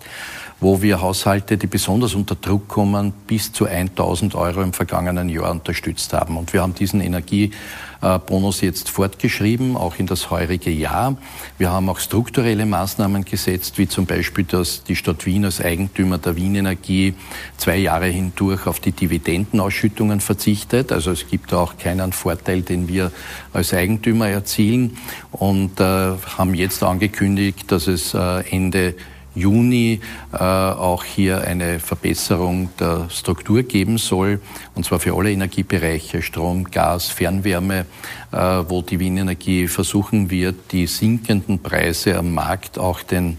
wo 0.62 0.82
wir 0.82 1.02
Haushalte, 1.02 1.58
die 1.58 1.68
besonders 1.68 2.16
unter 2.16 2.36
Druck 2.36 2.68
kommen, 2.68 3.14
bis 3.28 3.54
zu 3.54 3.66
1000 3.66 4.36
Euro 4.36 4.62
im 4.62 4.74
vergangenen 4.74 5.30
Jahr 5.30 5.52
unterstützt 5.52 6.12
haben. 6.14 6.36
Und 6.38 6.52
wir 6.52 6.62
haben 6.62 6.76
diesen 6.76 7.00
Energiebonus 7.00 8.60
jetzt 8.60 8.90
fortgeschrieben, 8.90 9.78
auch 9.78 9.96
in 9.98 10.06
das 10.06 10.30
heurige 10.32 10.70
Jahr. 10.70 11.16
Wir 11.58 11.72
haben 11.72 11.90
auch 11.90 12.00
strukturelle 12.00 12.66
Maßnahmen 12.66 13.24
gesetzt, 13.24 13.78
wie 13.78 13.88
zum 13.88 14.06
Beispiel, 14.06 14.44
dass 14.44 14.84
die 14.84 14.98
Stadt 14.98 15.26
Wien 15.26 15.46
als 15.46 15.62
Eigentümer 15.62 16.18
der 16.18 16.36
Wien 16.36 16.56
Energie 16.56 17.14
zwei 17.56 17.78
Jahre 17.78 18.08
hindurch 18.08 18.68
auf 18.68 18.82
die 18.82 18.92
Dividendenausschüttungen 18.92 20.20
verzichtet. 20.20 20.92
Also 20.92 21.12
es 21.12 21.28
gibt 21.28 21.54
auch 21.54 21.78
keinen 21.78 22.12
Vorteil, 22.12 22.64
den 22.64 22.90
wir 22.90 23.14
als 23.54 23.74
Eigentümer 23.74 24.28
erzielen 24.28 24.98
und 25.32 25.80
äh, 25.80 25.84
haben 25.84 26.54
jetzt 26.54 26.84
angekündigt, 26.84 27.72
dass 27.72 27.88
es 27.88 28.14
äh, 28.14 28.42
Ende 28.50 28.96
Juni 29.40 30.02
äh, 30.34 30.38
auch 30.38 31.04
hier 31.04 31.42
eine 31.42 31.80
Verbesserung 31.80 32.70
der 32.80 33.08
Struktur 33.10 33.64
geben 33.64 33.98
soll, 33.98 34.40
und 34.76 34.86
zwar 34.86 35.00
für 35.00 35.16
alle 35.16 35.32
Energiebereiche, 35.32 36.22
Strom, 36.22 36.66
Gas, 36.66 37.08
Fernwärme, 37.08 37.86
äh, 38.32 38.38
wo 38.38 38.82
die 38.82 39.00
Wien 39.00 39.18
Energie 39.18 39.68
versuchen 39.68 40.30
wird, 40.30 40.72
die 40.72 40.88
sinkenden 40.88 41.60
Preise 41.60 42.18
am 42.18 42.34
Markt 42.34 42.78
auch 42.78 43.02
den 43.02 43.38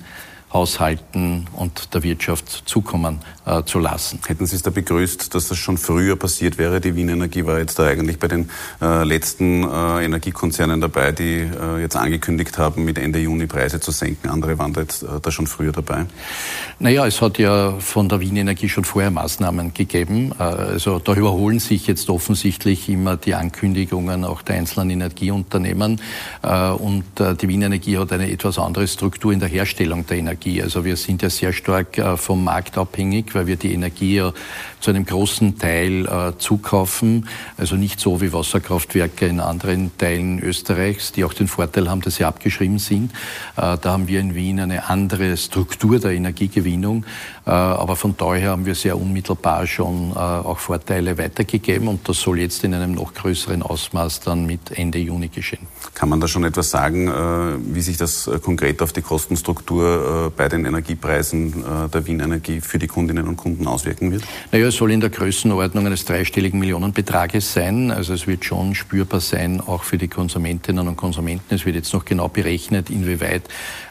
Haushalten 0.52 1.46
und 1.56 1.94
der 1.94 2.02
Wirtschaft 2.02 2.64
zukommen 2.66 3.20
äh, 3.46 3.62
zu 3.64 3.78
lassen. 3.78 4.18
Hätten 4.26 4.46
Sie 4.46 4.56
es 4.56 4.62
da 4.62 4.70
begrüßt, 4.70 5.32
dass 5.34 5.48
das 5.48 5.58
schon 5.58 5.78
früher 5.78 6.16
passiert 6.16 6.58
wäre? 6.58 6.80
Die 6.80 6.96
Wien 6.96 7.08
Energie 7.08 7.46
war 7.46 7.58
jetzt 7.58 7.78
da 7.78 7.86
eigentlich 7.86 8.18
bei 8.18 8.26
den 8.26 8.50
äh, 8.82 9.04
letzten 9.04 9.62
äh, 9.62 10.04
Energiekonzernen 10.04 10.80
dabei, 10.80 11.12
die 11.12 11.40
äh, 11.40 11.80
jetzt 11.80 11.94
angekündigt 11.94 12.58
haben, 12.58 12.84
mit 12.84 12.98
Ende 12.98 13.20
Juni 13.20 13.46
Preise 13.46 13.78
zu 13.78 13.92
senken. 13.92 14.28
Andere 14.28 14.58
waren 14.58 14.72
da 14.72 14.80
jetzt 14.80 15.04
äh, 15.04 15.06
da 15.22 15.30
schon 15.30 15.46
früher 15.46 15.70
dabei. 15.70 16.06
Naja, 16.80 17.06
es 17.06 17.20
hat 17.22 17.38
ja 17.38 17.74
von 17.78 18.08
der 18.08 18.18
Wien 18.18 18.36
Energie 18.36 18.68
schon 18.68 18.84
vorher 18.84 19.12
Maßnahmen 19.12 19.72
gegeben. 19.72 20.32
Äh, 20.36 20.42
also 20.42 20.98
da 20.98 21.14
überholen 21.14 21.60
sich 21.60 21.86
jetzt 21.86 22.10
offensichtlich 22.10 22.88
immer 22.88 23.16
die 23.16 23.34
Ankündigungen 23.34 24.24
auch 24.24 24.42
der 24.42 24.56
einzelnen 24.56 24.90
Energieunternehmen. 24.90 26.00
Und 26.42 27.04
die 27.18 27.48
Wien 27.48 27.62
Energie 27.62 27.98
hat 27.98 28.12
eine 28.12 28.30
etwas 28.30 28.58
andere 28.58 28.88
Struktur 28.88 29.32
in 29.32 29.40
der 29.40 29.48
Herstellung 29.48 30.06
der 30.06 30.18
Energie. 30.18 30.39
Energie. 30.40 30.62
Also 30.62 30.84
wir 30.84 30.96
sind 30.96 31.22
ja 31.22 31.30
sehr 31.30 31.52
stark 31.52 31.98
äh, 31.98 32.16
vom 32.16 32.44
Markt 32.44 32.78
abhängig, 32.78 33.34
weil 33.34 33.46
wir 33.46 33.56
die 33.56 33.72
Energie 33.72 34.16
ja 34.16 34.32
zu 34.80 34.90
einem 34.90 35.04
großen 35.04 35.58
Teil 35.58 36.06
äh, 36.06 36.38
zukaufen. 36.38 37.28
Also 37.58 37.76
nicht 37.76 38.00
so 38.00 38.20
wie 38.20 38.32
Wasserkraftwerke 38.32 39.26
in 39.26 39.40
anderen 39.40 39.90
Teilen 39.98 40.40
Österreichs, 40.40 41.12
die 41.12 41.24
auch 41.24 41.34
den 41.34 41.48
Vorteil 41.48 41.90
haben, 41.90 42.00
dass 42.00 42.16
sie 42.16 42.24
abgeschrieben 42.24 42.78
sind. 42.78 43.12
Äh, 43.56 43.76
da 43.78 43.92
haben 43.92 44.08
wir 44.08 44.20
in 44.20 44.34
Wien 44.34 44.60
eine 44.60 44.88
andere 44.88 45.36
Struktur 45.36 45.98
der 45.98 46.12
Energiegewinnung. 46.12 47.04
aber 47.44 47.96
von 47.96 48.14
daher 48.16 48.50
haben 48.50 48.64
wir 48.64 48.74
sehr 48.74 48.96
unmittelbar 48.96 49.66
schon 49.66 50.12
auch 50.12 50.58
Vorteile 50.58 51.18
weitergegeben 51.18 51.88
und 51.88 52.08
das 52.08 52.20
soll 52.20 52.38
jetzt 52.38 52.62
in 52.64 52.74
einem 52.74 52.92
noch 52.92 53.14
größeren 53.14 53.62
Ausmaß 53.62 54.20
dann 54.20 54.46
mit 54.46 54.70
Ende 54.78 54.98
Juni 54.98 55.28
geschehen. 55.28 55.66
Kann 55.94 56.08
man 56.08 56.20
da 56.20 56.28
schon 56.28 56.44
etwas 56.44 56.70
sagen, 56.70 57.08
wie 57.74 57.80
sich 57.80 57.96
das 57.96 58.30
konkret 58.42 58.82
auf 58.82 58.92
die 58.92 59.02
Kostenstruktur 59.02 60.29
bei 60.36 60.48
den 60.48 60.64
Energiepreisen 60.64 61.64
äh, 61.64 61.88
der 61.88 62.06
Wien 62.06 62.20
Energie 62.20 62.60
für 62.60 62.78
die 62.78 62.86
Kundinnen 62.86 63.28
und 63.28 63.36
Kunden 63.36 63.66
auswirken 63.66 64.12
wird? 64.12 64.22
Naja, 64.52 64.68
es 64.68 64.76
soll 64.76 64.92
in 64.92 65.00
der 65.00 65.10
Größenordnung 65.10 65.86
eines 65.86 66.04
dreistelligen 66.04 66.58
Millionenbetrages 66.58 67.52
sein. 67.52 67.90
Also 67.90 68.14
es 68.14 68.26
wird 68.26 68.44
schon 68.44 68.74
spürbar 68.74 69.20
sein, 69.20 69.60
auch 69.60 69.84
für 69.84 69.98
die 69.98 70.08
Konsumentinnen 70.08 70.88
und 70.88 70.96
Konsumenten. 70.96 71.54
Es 71.54 71.66
wird 71.66 71.76
jetzt 71.76 71.92
noch 71.92 72.04
genau 72.04 72.28
berechnet, 72.28 72.90
inwieweit 72.90 73.42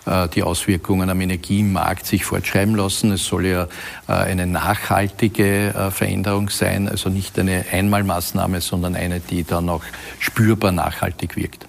äh, 0.06 0.28
die 0.28 0.43
Auswirkungen 0.43 1.10
am 1.10 1.21
Energiemarkt 1.21 2.06
sich 2.06 2.25
fortschreiben 2.25 2.75
lassen. 2.75 3.12
Es 3.12 3.25
soll 3.25 3.45
ja 3.45 3.67
äh, 4.08 4.13
eine 4.13 4.47
nachhaltige 4.47 5.89
Veränderung 5.91 6.49
sein, 6.49 6.89
also 6.89 7.10
nicht 7.10 7.38
eine 7.39 7.65
Einmalmaßnahme, 7.71 8.62
sondern 8.62 8.95
eine, 8.95 9.19
die 9.19 9.43
dann 9.43 9.69
auch 9.69 9.84
spürbar 10.19 10.71
nachhaltig 10.71 11.36
wirkt. 11.36 11.69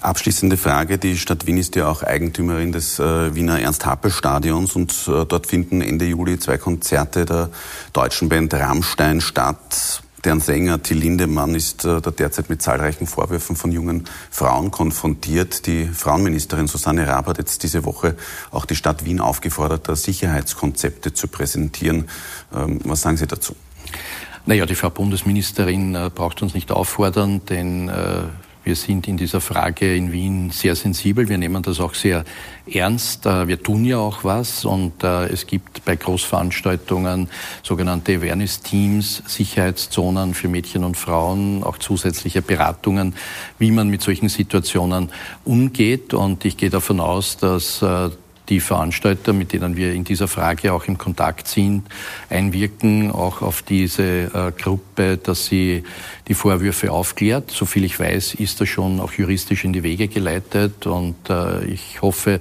Abschließende 0.00 0.56
Frage. 0.56 0.98
Die 0.98 1.18
Stadt 1.18 1.46
Wien 1.46 1.58
ist 1.58 1.76
ja 1.76 1.88
auch 1.88 2.02
Eigentümerin 2.02 2.72
des 2.72 2.98
äh, 2.98 3.34
Wiener 3.34 3.60
Ernst-Happel-Stadions 3.60 4.76
und 4.76 4.92
äh, 5.08 5.24
dort 5.24 5.46
finden 5.46 5.80
Ende 5.80 6.04
Juli 6.04 6.38
zwei 6.38 6.58
Konzerte 6.58 7.24
der 7.24 7.50
deutschen 7.92 8.28
Band 8.28 8.54
Rammstein 8.54 9.20
statt. 9.20 10.02
Deren 10.24 10.40
Sänger 10.40 10.82
Till 10.82 10.98
Lindemann 10.98 11.54
ist 11.54 11.84
äh, 11.84 12.00
derzeit 12.00 12.50
mit 12.50 12.60
zahlreichen 12.60 13.06
Vorwürfen 13.06 13.54
von 13.54 13.70
jungen 13.70 14.04
Frauen 14.30 14.72
konfrontiert. 14.72 15.66
Die 15.66 15.86
Frauenministerin 15.86 16.66
Susanne 16.66 17.06
Raab 17.06 17.28
hat 17.28 17.38
jetzt 17.38 17.62
diese 17.62 17.84
Woche 17.84 18.16
auch 18.50 18.64
die 18.64 18.74
Stadt 18.74 19.04
Wien 19.04 19.20
aufgefordert, 19.20 19.86
Sicherheitskonzepte 19.96 21.14
zu 21.14 21.28
präsentieren. 21.28 22.08
Ähm, 22.52 22.80
was 22.84 23.02
sagen 23.02 23.16
Sie 23.16 23.28
dazu? 23.28 23.54
Naja, 24.46 24.66
die 24.66 24.74
Frau 24.74 24.90
Bundesministerin 24.90 25.94
äh, 25.94 26.10
braucht 26.12 26.42
uns 26.42 26.54
nicht 26.54 26.72
auffordern, 26.72 27.42
denn 27.48 27.88
äh, 27.88 28.22
wir 28.66 28.74
sind 28.74 29.06
in 29.06 29.16
dieser 29.16 29.40
Frage 29.40 29.94
in 29.94 30.10
Wien 30.10 30.50
sehr 30.50 30.74
sensibel. 30.74 31.28
Wir 31.28 31.38
nehmen 31.38 31.62
das 31.62 31.78
auch 31.78 31.94
sehr 31.94 32.24
ernst. 32.68 33.24
Äh, 33.24 33.46
wir 33.46 33.62
tun 33.62 33.84
ja 33.84 33.98
auch 33.98 34.24
was 34.24 34.64
und 34.64 35.04
äh, 35.04 35.26
es 35.26 35.46
gibt 35.46 35.84
bei 35.84 35.94
Großveranstaltungen 35.94 37.28
sogenannte 37.62 38.16
Awareness-Teams, 38.16 39.22
Sicherheitszonen 39.24 40.34
für 40.34 40.48
Mädchen 40.48 40.82
und 40.82 40.96
Frauen, 40.96 41.62
auch 41.62 41.78
zusätzliche 41.78 42.42
Beratungen, 42.42 43.14
wie 43.60 43.70
man 43.70 43.88
mit 43.88 44.02
solchen 44.02 44.28
Situationen 44.28 45.10
umgeht. 45.44 46.12
Und 46.12 46.44
ich 46.44 46.56
gehe 46.56 46.70
davon 46.70 46.98
aus, 46.98 47.36
dass 47.36 47.82
äh, 47.82 48.10
die 48.48 48.60
Veranstalter, 48.60 49.32
mit 49.32 49.52
denen 49.52 49.76
wir 49.76 49.92
in 49.92 50.04
dieser 50.04 50.28
Frage 50.28 50.72
auch 50.72 50.84
im 50.84 50.98
Kontakt 50.98 51.48
sind, 51.48 51.84
einwirken 52.30 53.10
auch 53.10 53.42
auf 53.42 53.62
diese 53.62 54.02
äh, 54.02 54.52
Gruppe, 54.56 55.16
dass 55.16 55.46
sie 55.46 55.82
die 56.28 56.34
Vorwürfe 56.34 56.92
aufklärt. 56.92 57.50
Soviel 57.50 57.84
ich 57.84 57.98
weiß, 57.98 58.34
ist 58.34 58.60
das 58.60 58.68
schon 58.68 59.00
auch 59.00 59.12
juristisch 59.12 59.64
in 59.64 59.72
die 59.72 59.82
Wege 59.82 60.08
geleitet 60.08 60.86
und 60.86 61.16
äh, 61.28 61.64
ich 61.64 62.02
hoffe, 62.02 62.40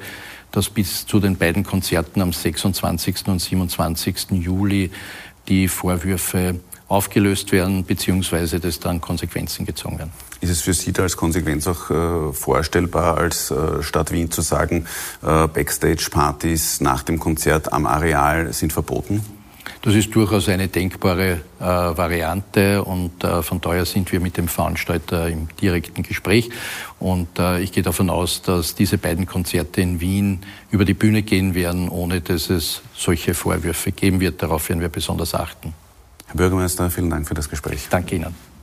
dass 0.52 0.70
bis 0.70 1.06
zu 1.06 1.20
den 1.20 1.36
beiden 1.36 1.64
Konzerten 1.64 2.22
am 2.22 2.32
26. 2.32 3.28
und 3.28 3.40
27. 3.40 4.32
Juli 4.32 4.90
die 5.48 5.68
Vorwürfe 5.68 6.60
aufgelöst 6.88 7.52
werden, 7.52 7.84
beziehungsweise 7.84 8.60
dass 8.60 8.80
dann 8.80 9.02
Konsequenzen 9.02 9.66
gezogen 9.66 9.98
werden. 9.98 10.12
Ist 10.42 10.52
es 10.52 10.62
für 10.62 10.74
Sie 10.74 10.94
da 10.94 11.04
als 11.04 11.18
Konsequenz 11.18 11.68
auch 11.68 11.90
äh, 11.90 12.34
vorstellbar, 12.34 13.18
als 13.18 13.50
äh, 13.52 13.82
Stadt 13.82 14.12
Wien 14.12 14.30
zu 14.30 14.42
sagen, 14.42 14.86
äh, 15.24 15.48
Backstage-Partys 15.48 16.82
nach 16.82 17.04
dem 17.04 17.20
Konzert 17.20 17.74
am 17.74 17.86
Areal 17.86 18.54
sind 18.54 18.72
verboten? 18.72 19.24
Das 19.82 19.94
ist 19.94 20.16
durchaus 20.16 20.50
eine 20.50 20.68
denkbare 20.68 21.42
äh, 21.60 21.64
Variante 21.64 22.84
und 22.84 23.24
äh, 23.24 23.44
von 23.44 23.62
daher 23.62 23.86
sind 23.86 24.12
wir 24.12 24.20
mit 24.20 24.36
dem 24.36 24.48
Veranstalter 24.48 25.30
im 25.30 25.48
direkten 25.62 26.02
Gespräch. 26.02 26.50
Und 27.00 27.38
äh, 27.38 27.62
ich 27.62 27.72
gehe 27.72 27.84
davon 27.84 28.10
aus, 28.10 28.42
dass 28.42 28.74
diese 28.74 28.98
beiden 28.98 29.28
Konzerte 29.28 29.82
in 29.82 30.00
Wien 30.00 30.42
über 30.72 30.86
die 30.86 30.96
Bühne 30.96 31.22
gehen 31.22 31.54
werden, 31.54 31.90
ohne 31.90 32.22
dass 32.22 32.50
es 32.50 32.82
solche 32.96 33.36
Vorwürfe 33.36 33.92
geben 33.92 34.20
wird. 34.20 34.42
Darauf 34.42 34.70
werden 34.70 34.82
wir 34.82 34.90
besonders 34.90 35.36
achten. 35.36 35.74
Herr 36.28 36.36
Bürgermeister, 36.36 36.90
vielen 36.90 37.10
Dank 37.10 37.28
für 37.28 37.34
das 37.34 37.50
Gespräch. 37.50 37.88
Danke 37.90 38.16
Ihnen. 38.16 38.55